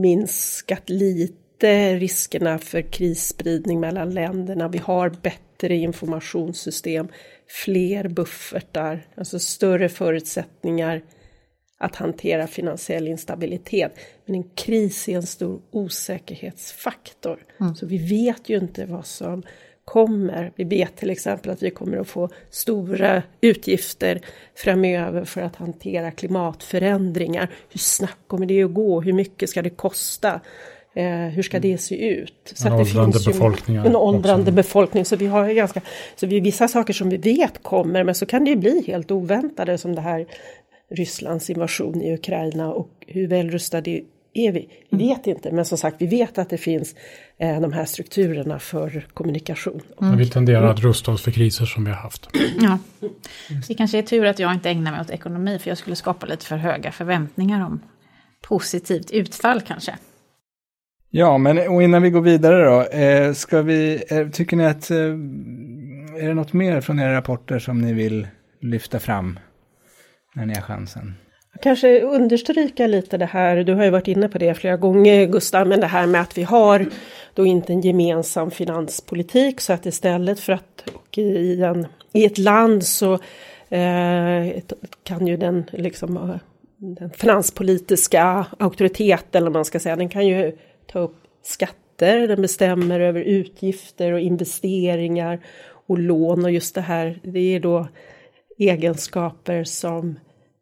[0.01, 4.67] minskat lite riskerna för krisspridning mellan länderna.
[4.67, 7.07] Vi har bättre informationssystem,
[7.47, 11.01] fler buffertar, alltså större förutsättningar
[11.77, 13.95] att hantera finansiell instabilitet.
[14.25, 17.45] Men en kris är en stor osäkerhetsfaktor.
[17.59, 17.75] Mm.
[17.75, 19.43] Så vi vet ju inte vad som
[19.87, 20.51] kommer.
[20.55, 24.21] Vi vet till exempel att vi kommer att få stora utgifter
[24.55, 27.49] framöver för att hantera klimatförändringar.
[27.69, 29.01] Hur snabbt kommer det att gå?
[29.01, 30.41] Hur mycket ska det kosta?
[30.95, 32.53] Eh, hur ska det se ut?
[32.55, 33.77] Så en åldrande befolkning.
[33.77, 34.55] En åldrande också.
[34.55, 35.05] befolkning.
[35.05, 35.81] Så vi har ganska,
[36.15, 39.11] så vi, vissa saker som vi vet kommer, men så kan det ju bli helt
[39.11, 40.25] oväntade som det här
[40.91, 44.01] Rysslands invasion i Ukraina och hur väl rustade
[44.37, 44.69] är vi?
[44.91, 45.07] Mm.
[45.07, 46.95] vet inte, men som sagt, vi vet att det finns
[47.37, 49.81] eh, de här strukturerna för kommunikation.
[50.01, 50.17] Mm.
[50.17, 52.29] Vi tenderar att rusta oss för kriser som vi har haft.
[52.61, 52.79] Ja.
[53.67, 56.25] Det kanske är tur att jag inte ägnar mig åt ekonomi, för jag skulle skapa
[56.25, 57.79] lite för höga förväntningar om
[58.41, 59.95] positivt utfall kanske.
[61.09, 64.91] Ja, men och innan vi går vidare då, eh, ska vi, eh, tycker ni att
[64.91, 64.97] eh,
[66.17, 68.27] är det något mer från era rapporter som ni vill
[68.61, 69.39] lyfta fram
[70.35, 71.15] när ni har chansen?
[71.61, 75.67] Kanske understryka lite det här, du har ju varit inne på det flera gånger Gustav,
[75.67, 76.85] men det här med att vi har
[77.33, 80.83] då inte en gemensam finanspolitik så att istället för att
[81.17, 83.13] i, en, i ett land så
[83.69, 84.61] eh,
[85.03, 86.35] kan ju den liksom eh,
[86.77, 90.57] den finanspolitiska auktoriteten, eller man ska säga, den kan ju
[90.91, 95.39] ta upp skatter, den bestämmer över utgifter och investeringar
[95.87, 97.87] och lån och just det här, det är då
[98.57, 100.15] egenskaper som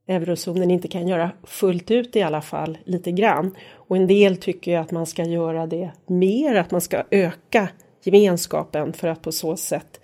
[0.08, 3.56] eurozonen inte kan göra fullt ut i alla fall, lite grann.
[3.74, 7.70] Och en del tycker att man ska göra det mer, att man ska öka
[8.04, 10.00] gemenskapen för att på så sätt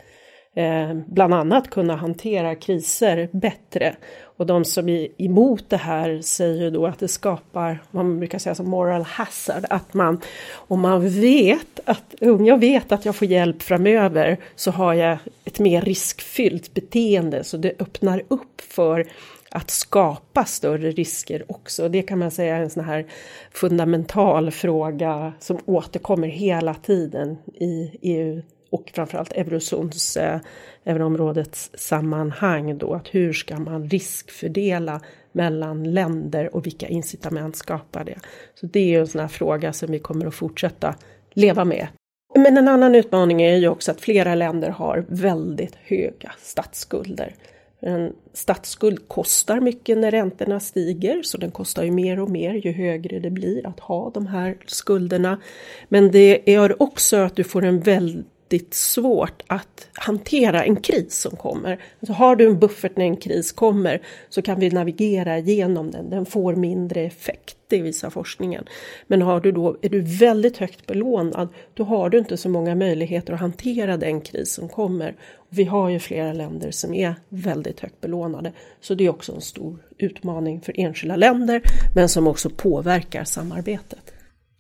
[0.55, 3.95] eh, bland annat kunna hantera kriser bättre.
[4.37, 8.39] Och de som är emot det här säger då att det skapar vad man brukar
[8.39, 9.65] säga som moral hazard.
[9.69, 10.21] Att man,
[10.53, 15.17] om man vet att, om jag vet att jag får hjälp framöver så har jag
[15.45, 17.43] ett mer riskfyllt beteende.
[17.43, 19.07] Så det öppnar upp för
[19.51, 21.89] att skapa större risker också.
[21.89, 23.05] Det kan man säga är en sån här
[23.51, 30.39] fundamental fråga som återkommer hela tiden i EU och framförallt eurozons, eh,
[30.85, 38.19] euroområdets sammanhang då, att hur ska man riskfördela mellan länder och vilka incitament skapar det?
[38.55, 40.95] Så det är ju en sån här fråga som vi kommer att fortsätta
[41.33, 41.87] leva med.
[42.35, 47.35] Men en annan utmaning är ju också att flera länder har väldigt höga statsskulder.
[47.83, 52.71] En statsskuld kostar mycket när räntorna stiger, så den kostar ju mer och mer ju
[52.71, 55.41] högre det blir att ha de här skulderna.
[55.89, 61.13] Men det gör också att du får en väldigt väldigt svårt att hantera en kris
[61.13, 61.79] som kommer.
[61.99, 66.09] Alltså har du en buffert när en kris kommer så kan vi navigera igenom den.
[66.09, 68.65] Den får mindre effekt, det visar forskningen.
[69.07, 72.75] Men har du då, är du väldigt högt belånad, då har du inte så många
[72.75, 75.15] möjligheter att hantera den kris som kommer.
[75.49, 79.41] Vi har ju flera länder som är väldigt högt belånade, så det är också en
[79.41, 81.61] stor utmaning för enskilda länder,
[81.95, 84.10] men som också påverkar samarbetet.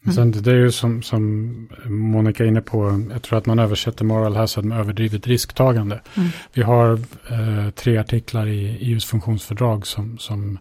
[0.03, 0.15] Mm.
[0.15, 4.05] Sen det är ju som, som Monica är inne på, jag tror att man översätter
[4.05, 6.01] moral hazard med överdrivet risktagande.
[6.17, 6.29] Mm.
[6.53, 6.99] Vi har
[7.29, 10.59] eh, tre artiklar i EUs funktionsfördrag som, som,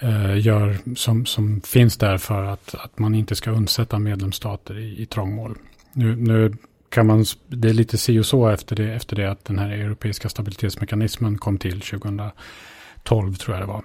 [0.00, 5.02] eh, gör, som, som finns där för att, att man inte ska undsätta medlemsstater i,
[5.02, 5.58] i trångmål.
[5.92, 6.56] Nu, nu
[6.88, 9.68] kan man, det är lite si och så efter det, efter det att den här
[9.70, 13.82] europeiska stabilitetsmekanismen kom till 2012 tror jag det var.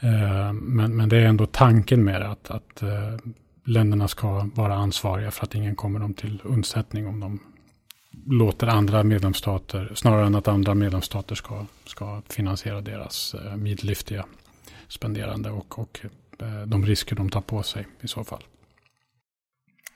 [0.00, 3.14] Eh, men, men det är ändå tanken med det att, att eh,
[3.64, 7.40] länderna ska vara ansvariga för att ingen kommer dem till undsättning om de
[8.26, 14.26] låter andra medlemsstater, snarare än att andra medlemsstater ska, ska finansiera deras eh, midliftiga
[14.88, 16.00] spenderande och, och
[16.38, 18.42] eh, de risker de tar på sig i så fall.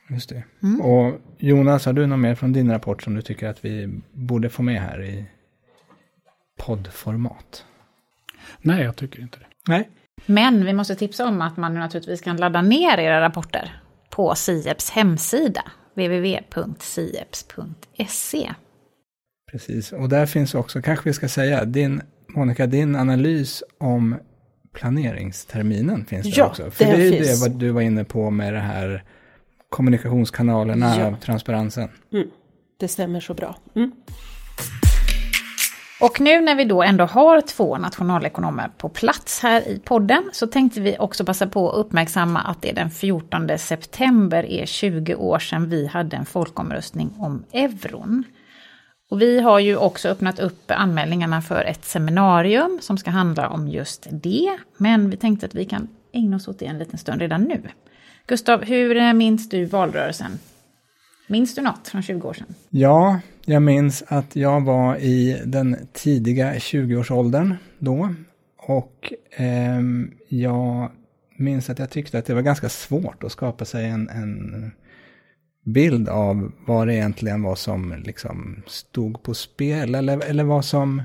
[0.09, 0.43] Just det.
[0.63, 0.81] Mm.
[0.81, 4.49] Och Jonas, har du något mer från din rapport som du tycker att vi borde
[4.49, 5.25] få med här i
[6.57, 7.65] poddformat?
[8.61, 9.45] Nej, jag tycker inte det.
[9.67, 9.89] Nej.
[10.29, 14.89] Men vi måste tipsa om att man naturligtvis kan ladda ner era rapporter på Sieps
[14.89, 15.61] hemsida,
[15.93, 16.53] www.sieps.se.
[19.51, 24.15] Precis, och där finns också, kanske vi ska säga, din, Monica, din analys om
[24.73, 26.71] planeringsterminen finns där ja, också.
[26.71, 29.03] För det är ju det vad du var inne på med det här
[29.69, 31.15] kommunikationskanalerna, ja.
[31.21, 31.89] transparensen.
[32.13, 32.27] Mm,
[32.79, 33.57] det stämmer så bra.
[33.75, 33.91] Mm.
[35.99, 40.47] Och nu när vi då ändå har två nationalekonomer på plats här i podden så
[40.47, 45.15] tänkte vi också passa på att uppmärksamma att det är den 14 september är 20
[45.15, 48.23] år sedan vi hade en folkomröstning om euron.
[49.11, 53.67] Och vi har ju också öppnat upp anmälningarna för ett seminarium som ska handla om
[53.67, 54.57] just det.
[54.77, 57.61] Men vi tänkte att vi kan ägna oss åt det en liten stund redan nu.
[58.25, 60.39] Gustav, hur eh, minns du valrörelsen?
[61.31, 62.55] Minns du något från 20 år sedan?
[62.69, 68.15] Ja, jag minns att jag var i den tidiga 20-årsåldern då.
[68.57, 69.79] Och eh,
[70.29, 70.91] jag
[71.37, 74.71] minns att jag tyckte att det var ganska svårt att skapa sig en, en
[75.65, 79.95] bild av vad det egentligen var som liksom stod på spel.
[79.95, 81.03] Eller, eller vad som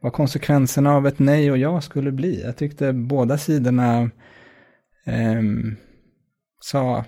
[0.00, 2.42] vad konsekvenserna av ett nej och ja skulle bli.
[2.42, 4.10] Jag tyckte båda sidorna
[5.04, 5.42] eh,
[6.60, 7.04] sa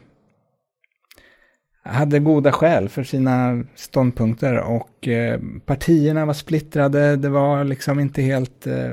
[1.83, 7.17] hade goda skäl för sina ståndpunkter och eh, partierna var splittrade.
[7.17, 8.93] Det var liksom inte helt, eh,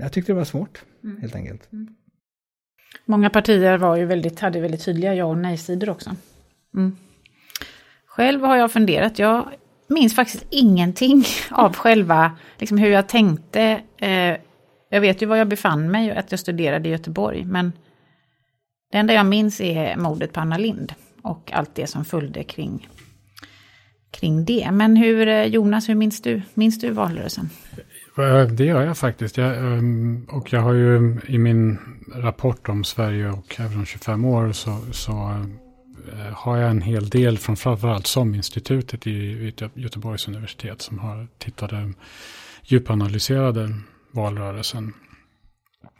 [0.00, 1.20] jag tyckte det var svårt mm.
[1.20, 1.72] helt enkelt.
[1.72, 1.88] Mm.
[3.04, 6.10] Många partier var ju väldigt, hade väldigt tydliga ja och nej-sidor också.
[6.74, 6.96] Mm.
[8.06, 9.48] Själv har jag funderat, jag
[9.88, 13.80] minns faktiskt ingenting av själva, liksom hur jag tänkte.
[13.96, 14.36] Eh,
[14.90, 17.72] jag vet ju var jag befann mig, att jag studerade i Göteborg, men
[18.92, 20.92] det enda jag minns är mordet på Anna Lind
[21.28, 22.88] och allt det som följde kring,
[24.10, 24.70] kring det.
[24.72, 27.50] Men hur, eh, Jonas, hur minns du, minns du valrörelsen?
[28.18, 29.36] Eh, det gör jag faktiskt.
[29.36, 29.82] Jag, eh,
[30.28, 31.78] och jag har ju i min
[32.14, 35.12] rapport om Sverige och även om 25 år så, så
[36.32, 41.92] har jag en hel del från framförallt SOM-institutet i Göteborgs universitet som har tittade
[42.64, 43.74] djupanalyserade
[44.10, 44.92] valrörelsen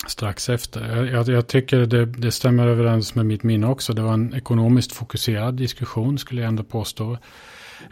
[0.06, 1.06] strax efter.
[1.06, 3.92] Jag, jag tycker det, det, stämmer överens med mitt minne också.
[3.92, 7.18] Det var en ekonomiskt fokuserad diskussion skulle jag ändå påstå.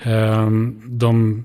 [0.02, 1.44] Ehm, de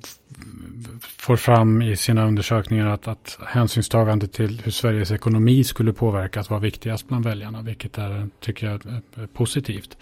[1.01, 6.59] får fram i sina undersökningar att, att hänsynstagande till hur Sveriges ekonomi skulle påverkas var
[6.59, 8.85] viktigast bland väljarna, vilket är, tycker jag,
[9.15, 9.97] är positivt.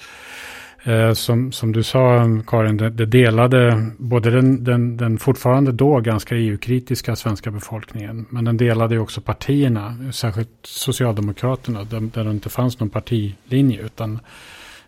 [0.84, 6.00] Eh, som, som du sa, Karin, det, det delade både den, den, den fortfarande då
[6.00, 12.50] ganska EU-kritiska svenska befolkningen, men den delade också partierna, särskilt Socialdemokraterna, där, där det inte
[12.50, 14.20] fanns någon partilinje, utan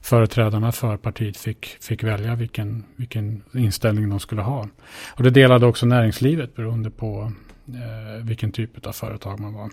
[0.01, 4.67] företrädarna för partiet fick, fick välja vilken, vilken inställning de skulle ha.
[5.15, 7.31] Och det delade också näringslivet beroende på
[7.67, 9.69] eh, vilken typ av företag man var.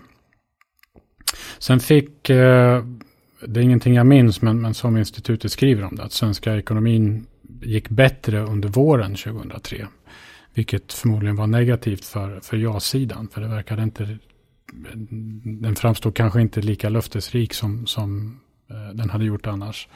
[1.59, 2.83] Sen fick, eh,
[3.47, 7.25] det är ingenting jag minns, men, men som institutet skriver om det, att svenska ekonomin
[7.61, 9.87] gick bättre under våren 2003.
[10.53, 14.17] Vilket förmodligen var negativt för, för ja-sidan, för det verkade inte,
[15.43, 19.87] den framstod kanske inte lika löftesrik som, som eh, den hade gjort annars.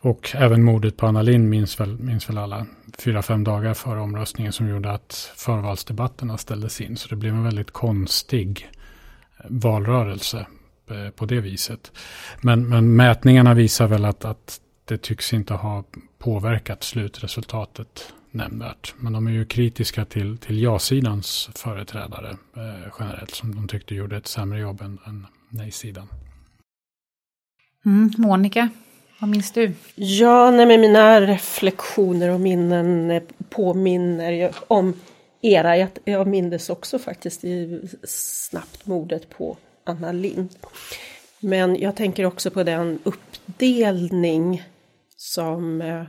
[0.00, 2.66] Och även mordet på Anna Lind minns väl, minns väl alla
[2.98, 6.96] fyra, fem dagar före omröstningen som gjorde att förvalsdebatterna ställdes in.
[6.96, 8.68] Så det blev en väldigt konstig
[9.38, 10.46] eh, valrörelse
[11.16, 11.92] på det viset.
[12.40, 15.84] Men, men mätningarna visar väl att, att det tycks inte ha
[16.18, 18.94] påverkat slutresultatet nämnvärt.
[18.98, 24.16] Men de är ju kritiska till, till ja-sidans företrädare eh, generellt som de tyckte gjorde
[24.16, 26.08] ett sämre jobb än, än nej-sidan.
[27.84, 28.68] Mm, Monica,
[29.18, 29.72] vad minns du?
[29.94, 34.94] Ja, nej, men mina reflektioner och minnen eh, påminner om
[35.42, 35.76] era.
[35.76, 39.56] Jag, jag mindes också faktiskt i snabbt mordet på
[39.88, 40.48] Anna Lind.
[41.40, 44.62] Men jag tänker också på den uppdelning
[45.16, 46.04] som eh,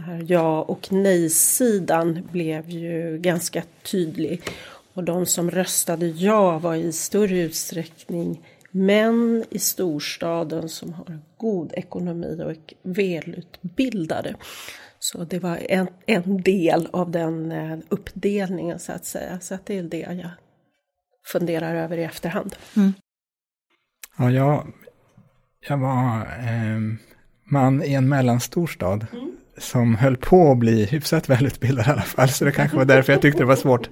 [0.00, 4.42] här ja och nej-sidan blev ju ganska tydlig.
[4.94, 11.72] Och de som röstade ja var i större utsträckning män i storstaden som har god
[11.72, 14.34] ekonomi och välutbildade.
[14.98, 19.40] Så det var en, en del av den eh, uppdelningen så att säga.
[19.40, 20.30] Så att det är det jag
[21.24, 22.56] funderar över i efterhand.
[22.76, 22.92] Mm.
[24.18, 24.66] Ja, jag,
[25.68, 26.80] jag var eh,
[27.44, 29.30] man i en mellanstor stad mm.
[29.58, 32.28] som höll på att bli hyfsat välutbildad i alla fall.
[32.28, 33.90] Så det kanske var därför jag tyckte det var svårt.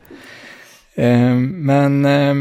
[0.94, 2.34] Eh, men eh,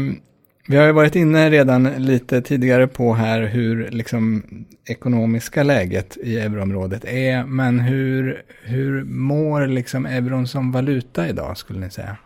[0.66, 4.44] vi har ju varit inne redan lite tidigare på här hur liksom
[4.84, 11.80] ekonomiska läget i euroområdet är, men hur, hur mår liksom euron som valuta idag skulle
[11.80, 12.16] ni säga?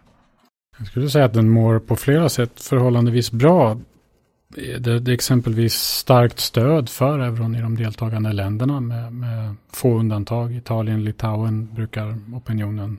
[0.79, 3.79] Jag skulle säga att den mår på flera sätt förhållandevis bra.
[4.49, 9.99] Det, det är exempelvis starkt stöd för euron i de deltagande länderna med, med få
[9.99, 10.55] undantag.
[10.55, 12.99] Italien, Litauen brukar opinionen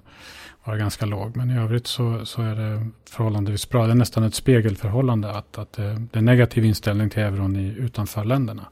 [0.64, 1.36] vara ganska låg.
[1.36, 3.86] Men i övrigt så, så är det förhållandevis bra.
[3.86, 7.68] Det är nästan ett spegelförhållande att, att det, det är negativ inställning till euron i,
[7.78, 8.66] utanför länderna.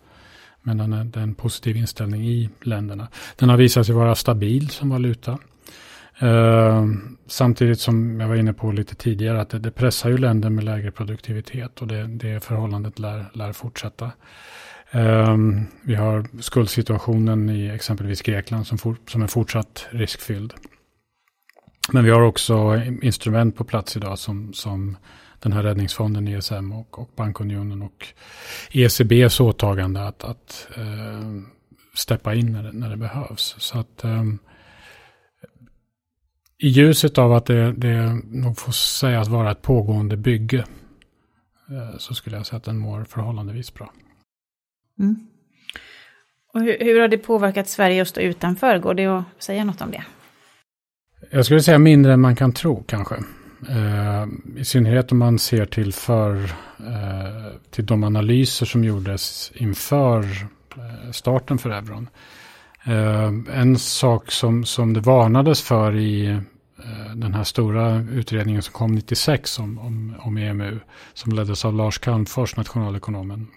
[0.62, 3.08] Men den är, det är en positiv inställning i länderna.
[3.36, 5.38] Den har visat sig vara stabil som valuta.
[6.20, 6.86] Eh,
[7.28, 10.64] samtidigt som jag var inne på lite tidigare att det, det pressar ju länder med
[10.64, 14.12] lägre produktivitet och det, det förhållandet lär, lär fortsätta.
[14.92, 15.38] Eh,
[15.82, 20.54] vi har skuldsituationen i exempelvis Grekland som, for, som är fortsatt riskfylld.
[21.92, 24.98] Men vi har också instrument på plats idag som, som
[25.40, 28.08] den här räddningsfonden ESM och, och bankunionen och
[28.72, 31.42] ECBs åtagande att, att eh,
[31.94, 33.56] steppa in när det, när det behövs.
[33.58, 34.24] Så att eh,
[36.58, 40.66] i ljuset av att det, det nog får sägas vara ett pågående bygge
[41.70, 43.94] eh, så skulle jag säga att den mår förhållandevis bra.
[45.00, 45.28] Mm.
[46.54, 48.80] Och hur, hur, har det påverkat Sverige att stå utanför?
[48.80, 50.04] Går det att säga något om det?
[51.32, 53.16] Jag skulle säga mindre än man kan tro kanske.
[53.70, 54.28] Uh,
[54.58, 60.20] I synnerhet om man ser till, för, uh, till de analyser som gjordes inför
[60.78, 62.10] uh, starten för euron.
[62.86, 68.74] Eh, en sak som, som det varnades för i eh, den här stora utredningen som
[68.74, 70.80] kom 96 om, om, om EMU,
[71.14, 73.48] som leddes av Lars Calmfors, nationalekonomen.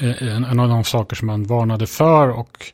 [0.00, 2.72] Eh, en, en av de saker som man varnade för och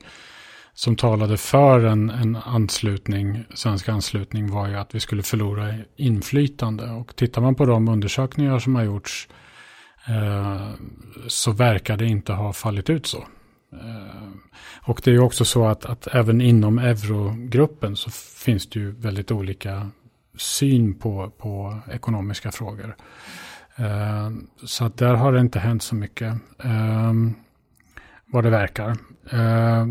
[0.75, 6.91] som talade för en, en anslutning, svensk anslutning var ju att vi skulle förlora inflytande.
[6.91, 9.29] Och tittar man på de undersökningar som har gjorts
[10.09, 10.69] eh,
[11.27, 13.25] så verkar det inte ha fallit ut så.
[13.73, 14.29] Eh,
[14.83, 19.31] och det är också så att, att även inom eurogruppen så finns det ju väldigt
[19.31, 19.91] olika
[20.37, 22.97] syn på, på ekonomiska frågor.
[23.77, 24.31] Eh,
[24.65, 26.35] så att där har det inte hänt så mycket.
[26.65, 27.13] Eh,
[28.27, 28.97] vad det verkar.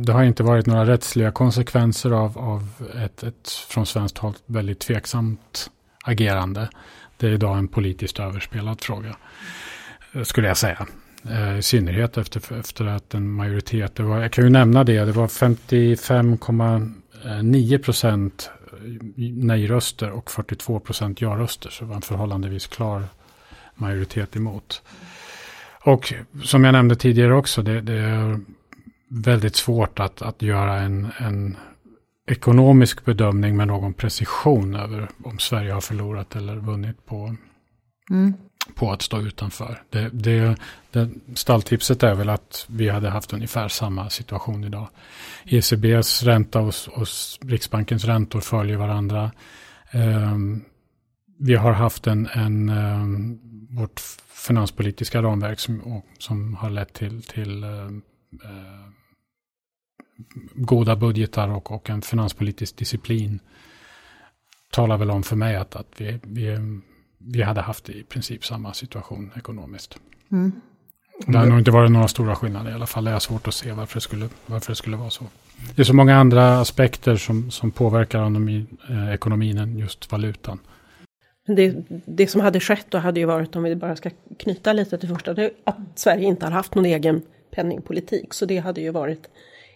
[0.06, 2.68] Det har inte varit några rättsliga konsekvenser av, av
[3.04, 5.72] ett, ett från svenskt håll väldigt tveksamt
[6.04, 6.70] agerande.
[7.18, 9.16] Det är idag en politiskt överspelad fråga.
[10.24, 10.88] Skulle jag säga.
[11.30, 15.06] Eh, I synnerhet efter, efter att en majoritet, det var, jag kan ju nämna det,
[15.06, 18.52] det var 55,9 procent
[19.16, 21.70] nej-röster och 42 procent ja-röster.
[21.70, 23.04] Så det var en förhållandevis klar
[23.76, 24.82] majoritet emot.
[25.84, 26.14] Och
[26.44, 28.40] som jag nämnde tidigare också, det, det är
[29.10, 31.58] väldigt svårt att, att göra en, en
[32.28, 37.36] ekonomisk bedömning med någon precision över om Sverige har förlorat eller vunnit på,
[38.10, 38.34] mm
[38.76, 39.84] på att stå utanför.
[39.90, 40.56] Det, det,
[40.92, 44.88] det, stalltipset är väl att vi hade haft ungefär samma situation idag.
[45.46, 47.08] ECBs ränta och, och
[47.42, 49.32] Riksbankens räntor följer varandra.
[49.92, 50.38] Eh,
[51.38, 53.06] vi har haft en, en eh,
[53.80, 54.00] vårt
[54.48, 57.90] finanspolitiska ramverk som, som har lett till, till eh,
[60.54, 63.40] goda budgetar och, och en finanspolitisk disciplin
[64.72, 66.58] talar väl om för mig att, att vi, vi,
[67.26, 69.98] vi hade haft i princip samma situation ekonomiskt.
[70.32, 70.52] Mm.
[71.28, 73.04] Det har nog inte varit några stora skillnader i alla fall.
[73.04, 75.26] Det är svårt att se varför det skulle, varför det skulle vara så.
[75.76, 80.60] Det är så många andra aspekter som, som påverkar ekonomin, eh, ekonomin än just valutan.
[81.48, 84.10] Det, det som hade skett då hade ju varit, om vi bara ska
[84.40, 88.34] knyta lite till första, det, att Sverige inte har haft någon egen penningpolitik.
[88.34, 89.30] Så det hade ju varit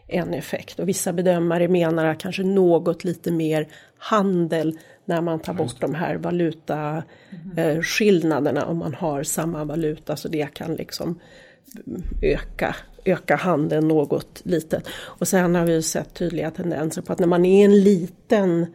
[0.07, 0.79] en effekt.
[0.79, 3.67] Och vissa bedömare menar att kanske något lite mer
[3.97, 10.27] handel när man tar bort de här valutaskillnaderna eh, om man har samma valuta så
[10.27, 11.19] det kan liksom
[12.21, 12.75] öka,
[13.05, 14.87] öka handeln något litet.
[14.95, 18.65] Och sen har vi sett tydliga tendenser på att när man är en liten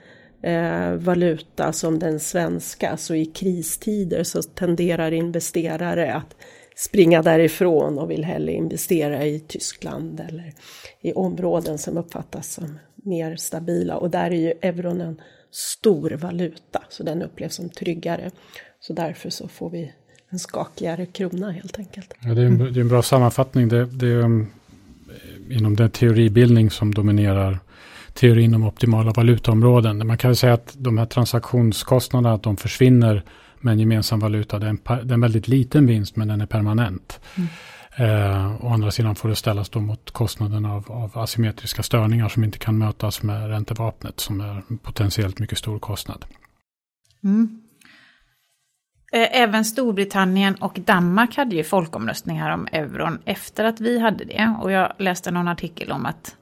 [0.43, 6.37] eh, valuta som den svenska så i kristider så tenderar investerare att
[6.77, 10.53] springa därifrån och vill hellre investera i Tyskland eller
[11.01, 13.97] i områden som uppfattas som mer stabila.
[13.97, 15.21] Och där är ju euron en
[15.51, 18.31] stor valuta, så den upplevs som tryggare.
[18.81, 19.93] Så därför så får vi
[20.29, 22.15] en skakigare krona helt enkelt.
[22.21, 23.69] Ja, det, är en, det är en bra sammanfattning.
[23.69, 24.51] Det, det är um,
[25.51, 27.59] inom den teoribildning som dominerar
[28.15, 30.07] teorin om optimala valutaområden.
[30.07, 33.23] Man kan säga att de här transaktionskostnaderna att de försvinner
[33.61, 34.59] med en gemensam valuta.
[34.59, 37.21] Det är en, det är en väldigt liten vinst men den är permanent.
[37.37, 37.49] Mm.
[37.97, 42.45] Eh, å andra sidan får det ställas då mot kostnaden av, av asymmetriska störningar som
[42.45, 46.25] inte kan mötas med räntevapnet som är potentiellt mycket stor kostnad.
[47.25, 47.63] Mm.
[49.13, 54.55] Eh, även Storbritannien och Danmark hade ju folkomröstningar om euron efter att vi hade det.
[54.63, 56.37] Och jag läste någon artikel om att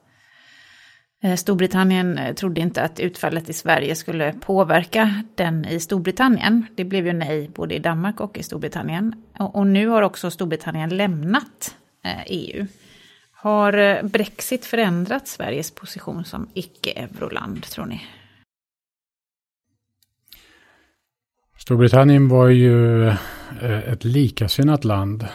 [1.23, 6.67] Eh, Storbritannien eh, trodde inte att utfallet i Sverige skulle påverka den i Storbritannien.
[6.75, 9.15] Det blev ju nej både i Danmark och i Storbritannien.
[9.39, 12.67] Och, nu har också Storbritannien lämnat eh, EU.
[13.33, 18.01] Har Brexit förändrat Sveriges position som icke-euroland, tror ni?
[21.59, 23.09] Storbritannien var ju
[23.87, 25.27] ett likasinnat land.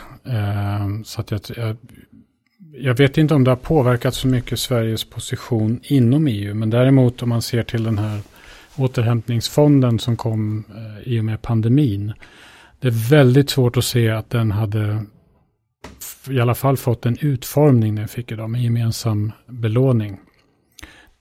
[1.04, 1.78] Så att jag,
[2.78, 6.54] jag vet inte om det har påverkat så mycket Sveriges position inom EU.
[6.54, 8.20] Men däremot om man ser till den här
[8.76, 12.14] återhämtningsfonden som kom eh, i och med pandemin.
[12.80, 15.06] Det är väldigt svårt att se att den hade
[16.30, 20.20] i alla fall fått en utformning den fick idag med gemensam belåning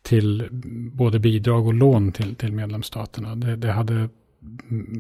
[0.02, 0.48] till
[0.92, 3.34] både bidrag och lån till, till medlemsstaterna.
[3.34, 4.08] Det, det hade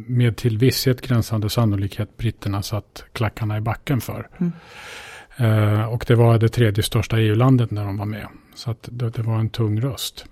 [0.06, 4.28] med till visshet gränsande sannolikhet britterna satt klackarna i backen för.
[4.38, 4.52] Mm.
[5.36, 8.26] Eh, och det var det tredje största EU-landet när de var med.
[8.54, 10.24] Så att det, det, var en tung röst.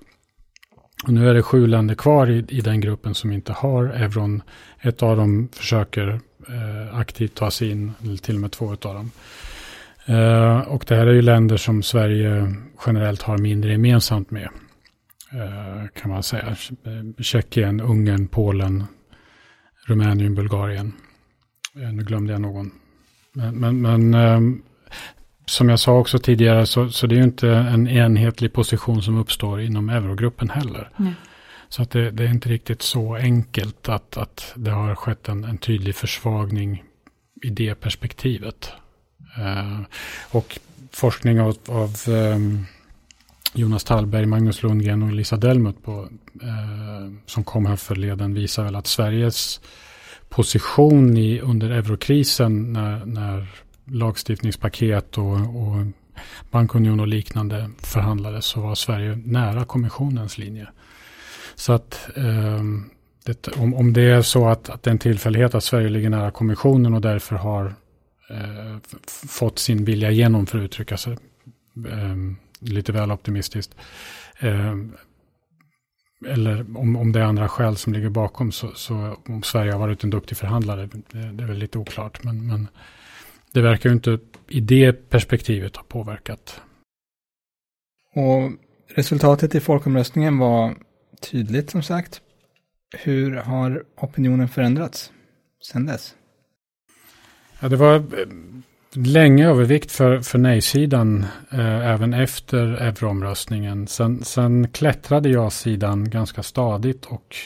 [1.07, 4.43] Och nu är det sju länder kvar i, i den gruppen som inte har euron.
[4.81, 8.77] Ett av dem försöker eh, aktivt ta sig in, eller till och med två av
[8.77, 9.11] dem.
[10.07, 12.55] Eh, och det här är ju länder som Sverige
[12.87, 14.49] generellt har mindre gemensamt med.
[15.33, 16.57] Eh, kan man säga.
[17.19, 18.85] Tjeckien, Ungern, Polen,
[19.87, 20.93] Rumänien, Bulgarien.
[21.77, 22.71] Eh, nu glömde jag någon.
[23.33, 24.63] Men, men, men ehm,
[25.51, 29.19] som jag sa också tidigare så, så det är ju inte en enhetlig position som
[29.19, 30.91] uppstår inom eurogruppen heller.
[30.97, 31.15] Nej.
[31.69, 35.45] Så att det, det, är inte riktigt så enkelt att, att det har skett en,
[35.45, 36.85] en tydlig försvagning
[37.43, 38.73] i det perspektivet.
[39.39, 39.81] Uh,
[40.31, 40.59] och
[40.93, 42.67] forskning av, av um,
[43.55, 46.01] Jonas Tallberg, Magnus Lundgren och Lisa Delmut på,
[46.43, 49.61] uh, som kom här förleden visar väl att Sveriges
[50.29, 53.49] position i, under eurokrisen när, när
[53.93, 55.87] lagstiftningspaket och, och
[56.51, 60.69] bankunion och liknande förhandlades så var Sverige nära kommissionens linje.
[61.55, 62.63] Så att eh,
[63.25, 66.11] det, om, om det är så att, att det är en tillfällighet att Sverige ligger
[66.11, 67.75] nära kommissionen och därför har
[68.31, 68.77] eh,
[69.29, 71.13] fått sin vilja igenom för att uttrycka sig
[71.87, 72.17] eh,
[72.61, 73.75] lite väl optimistiskt.
[74.39, 74.75] Eh,
[76.27, 79.79] eller om, om det är andra skäl som ligger bakom så, så om Sverige har
[79.79, 82.25] varit en duktig förhandlare, det, det är väl lite oklart.
[82.25, 82.69] Men, men
[83.53, 86.61] det verkar ju inte i det perspektivet ha påverkat.
[88.15, 88.51] Och
[88.95, 90.75] resultatet i folkomröstningen var
[91.21, 92.21] tydligt som sagt.
[92.99, 95.13] Hur har opinionen förändrats
[95.73, 96.15] sedan dess?
[97.61, 98.03] Ja, det var eh,
[98.93, 103.87] länge övervikt för, för nej-sidan eh, även efter euroomröstningen.
[103.87, 107.37] Sen, sen klättrade ja-sidan ganska stadigt och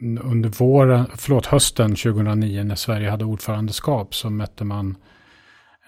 [0.00, 4.96] under våren, förlåt, hösten 2009 när Sverige hade ordförandeskap så mätte man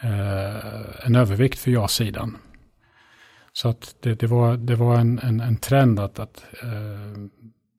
[0.02, 2.36] eh, en övervikt för ja-sidan.
[3.52, 7.22] Så att det, det, var, det var en, en, en trend att, att eh,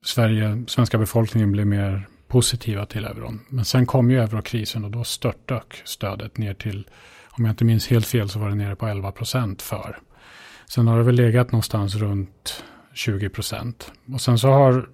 [0.04, 3.40] Sverige, svenska befolkningen blev mer positiva till euron.
[3.48, 6.88] Men sen kom ju eurokrisen och då störtdök stödet ner till,
[7.30, 9.98] om jag inte minns helt fel så var det nere på 11 procent för.
[10.66, 12.64] Sen har det väl legat någonstans runt
[12.94, 13.92] 20 procent.
[14.12, 14.88] Och sen så har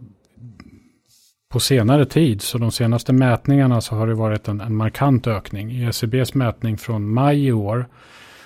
[1.48, 5.72] på senare tid, så de senaste mätningarna så har det varit en, en markant ökning.
[5.72, 7.86] I ECBs mätning från maj i år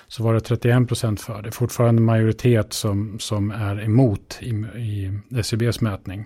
[0.07, 1.41] så var det 31 procent för.
[1.41, 6.25] Det är fortfarande en majoritet som, som är emot i, i ECBs mätning.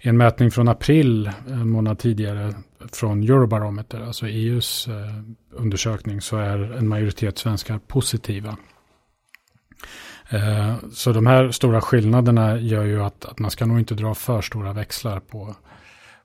[0.00, 2.54] I en mätning från april, en månad tidigare,
[2.92, 4.94] från Eurobarometer, alltså EUs eh,
[5.50, 8.56] undersökning, så är en majoritet svenskar positiva.
[10.30, 14.14] Eh, så de här stora skillnaderna gör ju att, att man ska nog inte dra
[14.14, 15.56] för stora växlar på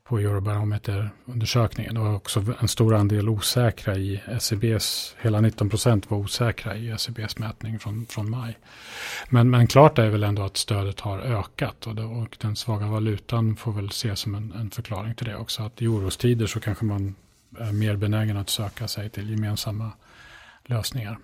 [0.04, 1.94] på Eurobarometer-undersökningen.
[1.94, 6.90] Det var också en stor andel osäkra i SCBs, hela 19 procent var osäkra i
[6.90, 8.58] SCBs mätning från, från maj.
[9.28, 12.86] Men, men klart är väl ändå att stödet har ökat och, det, och den svaga
[12.86, 15.62] valutan får väl ses som en, en förklaring till det också.
[15.62, 17.14] Att i orostider så kanske man
[17.58, 19.90] är mer benägen att söka sig till gemensamma
[20.64, 21.18] lösningar.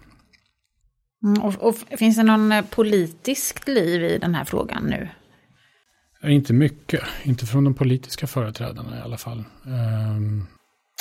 [1.23, 5.09] Mm, och, och, finns det någon eh, politiskt liv i den här frågan nu?
[6.25, 9.45] Inte mycket, inte från de politiska företrädarna i alla fall.
[9.67, 10.47] Um,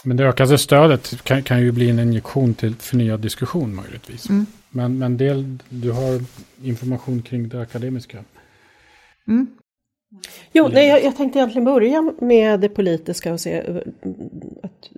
[0.04, 4.30] men det ökade stödet kan, kan, ju bli en injektion till förnyad diskussion möjligtvis.
[4.30, 4.46] Mm.
[4.70, 6.22] Men, men del, du har
[6.64, 8.24] information kring det akademiska.
[9.28, 9.48] Mm.
[10.54, 13.76] Jo, nej, jag, jag, tänkte egentligen börja med det politiska och se eh,
[14.64, 14.90] att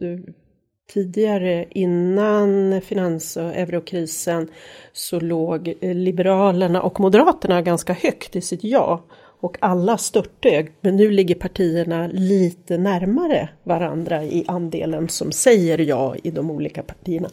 [0.93, 4.47] tidigare innan finans och eurokrisen
[4.93, 9.03] så låg Liberalerna och Moderaterna ganska högt i sitt ja
[9.41, 10.71] och alla störtdög.
[10.81, 16.83] Men nu ligger partierna lite närmare varandra i andelen som säger ja i de olika
[16.83, 17.29] partierna.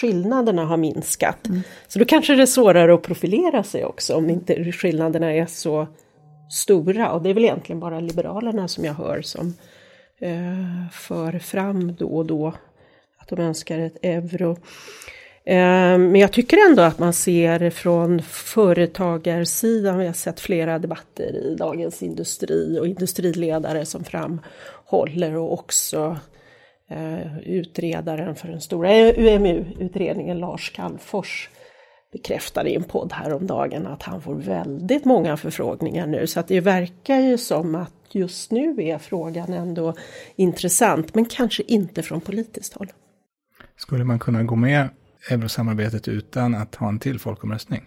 [0.00, 1.46] Skillnaderna har minskat.
[1.46, 1.60] Mm.
[1.88, 5.86] Så då kanske det är svårare att profilera sig också om inte skillnaderna är så
[6.50, 7.12] stora.
[7.12, 9.54] Och det är väl egentligen bara Liberalerna som jag hör som
[10.20, 12.54] eh, för fram då och då
[13.18, 14.56] att de önskar ett euro.
[15.44, 21.36] Eh, men jag tycker ändå att man ser från företagarsidan, vi har sett flera debatter
[21.36, 26.16] i Dagens Industri och industriledare som framhåller och också
[26.88, 31.50] eh, utredaren för den stora UMU-utredningen Lars Calmfors
[32.12, 36.60] bekräftade i en podd häromdagen att han får väldigt många förfrågningar nu så att det
[36.60, 39.94] verkar ju som att just nu är frågan ändå
[40.36, 42.92] intressant men kanske inte från politiskt håll.
[43.76, 44.88] Skulle man kunna gå med
[45.30, 47.84] eurosamarbetet utan att ha en till folkomröstning.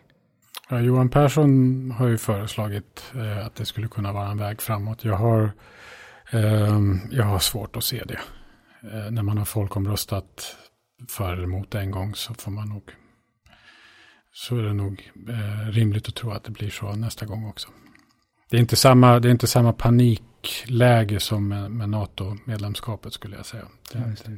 [0.69, 5.03] Ja, Johan Persson har ju föreslagit eh, att det skulle kunna vara en väg framåt.
[5.03, 5.51] Jag har,
[6.31, 6.79] eh,
[7.11, 8.19] jag har svårt att se det.
[8.93, 10.55] Eh, när man har folkomröstat
[11.09, 12.91] för eller emot en gång så får man nog
[14.35, 17.69] så är det nog eh, rimligt att tro att det blir så nästa gång också.
[18.49, 23.45] Det är inte samma, det är inte samma panikläge som med, med NATO-medlemskapet skulle jag
[23.45, 23.67] säga.
[23.93, 24.31] Det, ja,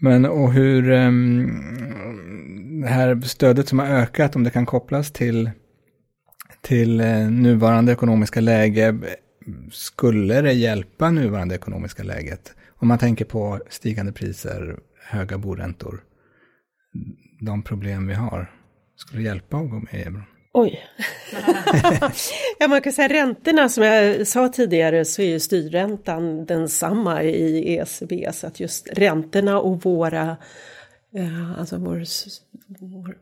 [0.00, 5.50] men och hur um, det här stödet som har ökat, om det kan kopplas till,
[6.60, 8.98] till uh, nuvarande ekonomiska läge,
[9.72, 12.54] skulle det hjälpa nuvarande ekonomiska läget?
[12.68, 14.78] Om man tänker på stigande priser,
[15.08, 16.00] höga boräntor,
[17.40, 18.50] de problem vi har,
[18.96, 20.22] skulle det hjälpa att gå med i euron?
[20.56, 20.86] Oj.
[22.58, 27.76] ja, man kan säga räntorna som jag sa tidigare så är ju styrräntan densamma i
[27.76, 30.36] ECB så att just räntorna och våra,
[31.14, 32.04] eh, alltså vår,
[32.66, 33.16] vår,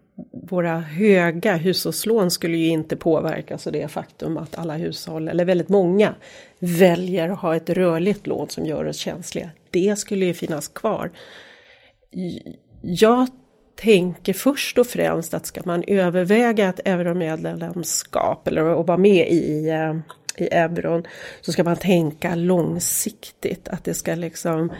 [0.48, 5.68] våra höga hushållslån skulle ju inte påverkas av det faktum att alla hushåll, eller väldigt
[5.68, 6.14] många,
[6.58, 9.50] väljer att ha ett rörligt lån som gör oss känsliga.
[9.70, 11.12] Det skulle ju finnas kvar.
[12.82, 13.26] Jag
[13.82, 19.68] tänker först och främst att ska man överväga ett euromedlemskap eller att vara med i,
[19.68, 19.96] eh,
[20.36, 21.06] i euron
[21.40, 23.68] så ska man tänka långsiktigt.
[23.68, 24.72] Att det ska liksom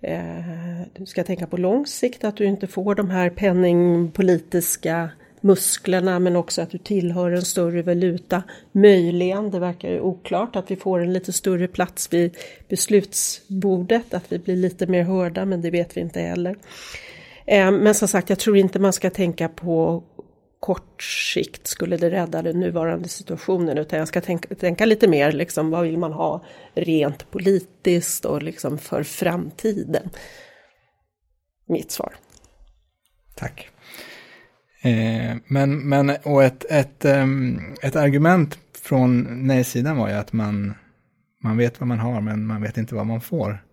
[0.00, 6.18] eh, du ska tänka på lång sikt att du inte får de här penningpolitiska musklerna
[6.18, 8.42] men också att du tillhör en större valuta.
[8.72, 12.36] Möjligen, det verkar ju oklart, att vi får en lite större plats vid
[12.68, 16.56] beslutsbordet, att vi blir lite mer hörda men det vet vi inte heller.
[17.48, 20.04] Eh, men som sagt, jag tror inte man ska tänka på
[20.60, 21.02] kort
[21.34, 25.70] sikt skulle det rädda den nuvarande situationen utan jag ska tänka, tänka lite mer liksom
[25.70, 26.44] vad vill man ha
[26.74, 30.10] rent politiskt och liksom för framtiden.
[31.68, 32.14] Mitt svar.
[33.34, 33.68] Tack.
[34.82, 40.74] Eh, men, men och ett, ett, um, ett argument från nej-sidan var ju att man,
[41.42, 43.64] man vet vad man har men man vet inte vad man får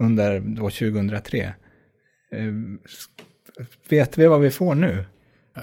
[0.00, 1.54] under då 2003.
[2.32, 2.52] Eh,
[3.88, 5.04] vet vi vad vi får nu?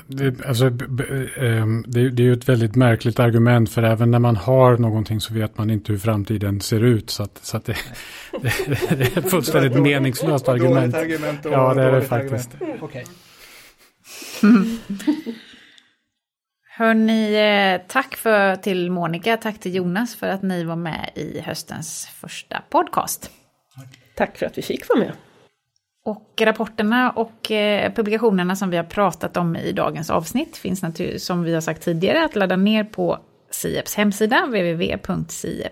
[0.08, 4.36] Det, alltså, ehm, det, det, är ju ett väldigt märkligt argument för även när man
[4.36, 7.10] har någonting så vet man inte hur framtiden ser ut.
[7.10, 7.76] Så, att, så att det,
[8.42, 8.54] det,
[8.98, 10.96] det, är ett fullständigt meningslöst argument.
[10.96, 12.50] argument ja, det är det faktiskt.
[12.82, 13.06] Okay.
[16.78, 21.40] Hörni, eh, tack för, till Monica, tack till Jonas för att ni var med i
[21.40, 23.32] höstens första podcast.
[24.16, 25.12] Tack för att vi fick vara med.
[26.10, 31.26] Och rapporterna och eh, publikationerna som vi har pratat om i dagens avsnitt finns naturligtvis,
[31.26, 33.20] som vi har sagt tidigare, att ladda ner på
[33.52, 35.68] Sieps hemsida, www.sieps.se.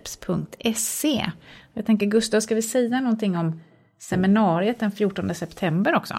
[1.74, 3.62] Jag tänker Gustav, ska vi säga någonting om
[4.00, 6.16] seminariet den 14 september också?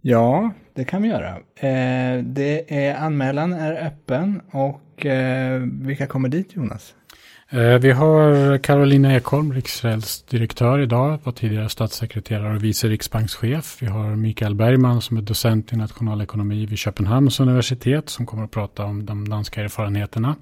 [0.00, 1.36] Ja, det kan vi göra.
[1.56, 6.94] Eh, det är, anmälan är öppen och eh, vilka kommer dit Jonas?
[7.54, 13.76] Eh, vi har Carolina Ekholm, riksgäldsdirektör idag, var tidigare statssekreterare och vice riksbankschef.
[13.80, 18.50] Vi har Mikael Bergman som är docent i nationalekonomi vid Köpenhamns universitet som kommer att
[18.50, 20.36] prata om de danska erfarenheterna.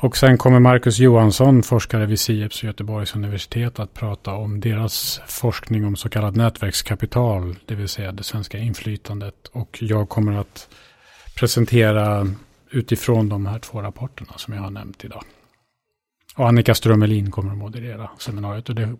[0.00, 5.20] Och sen kommer Marcus Johansson, forskare vid Sieps och Göteborgs universitet, att prata om deras
[5.26, 9.50] forskning om så kallat nätverkskapital, det vill säga det svenska inflytandet.
[9.52, 10.68] Och jag kommer att
[11.34, 12.26] presentera
[12.70, 15.22] utifrån de här två rapporterna som jag har nämnt idag.
[16.36, 18.96] Och Annika Strömelin kommer att moderera seminariet och det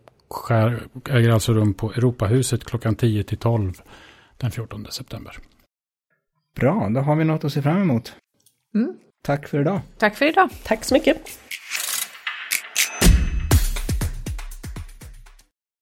[1.10, 3.72] äger alltså rum på Europahuset klockan 10 till 12
[4.36, 5.38] den 14 september.
[6.60, 8.16] Bra, då har vi något att se fram emot.
[8.74, 8.96] Mm.
[9.22, 9.80] Tack för idag.
[9.98, 10.50] Tack för idag.
[10.62, 11.40] Tack så mycket.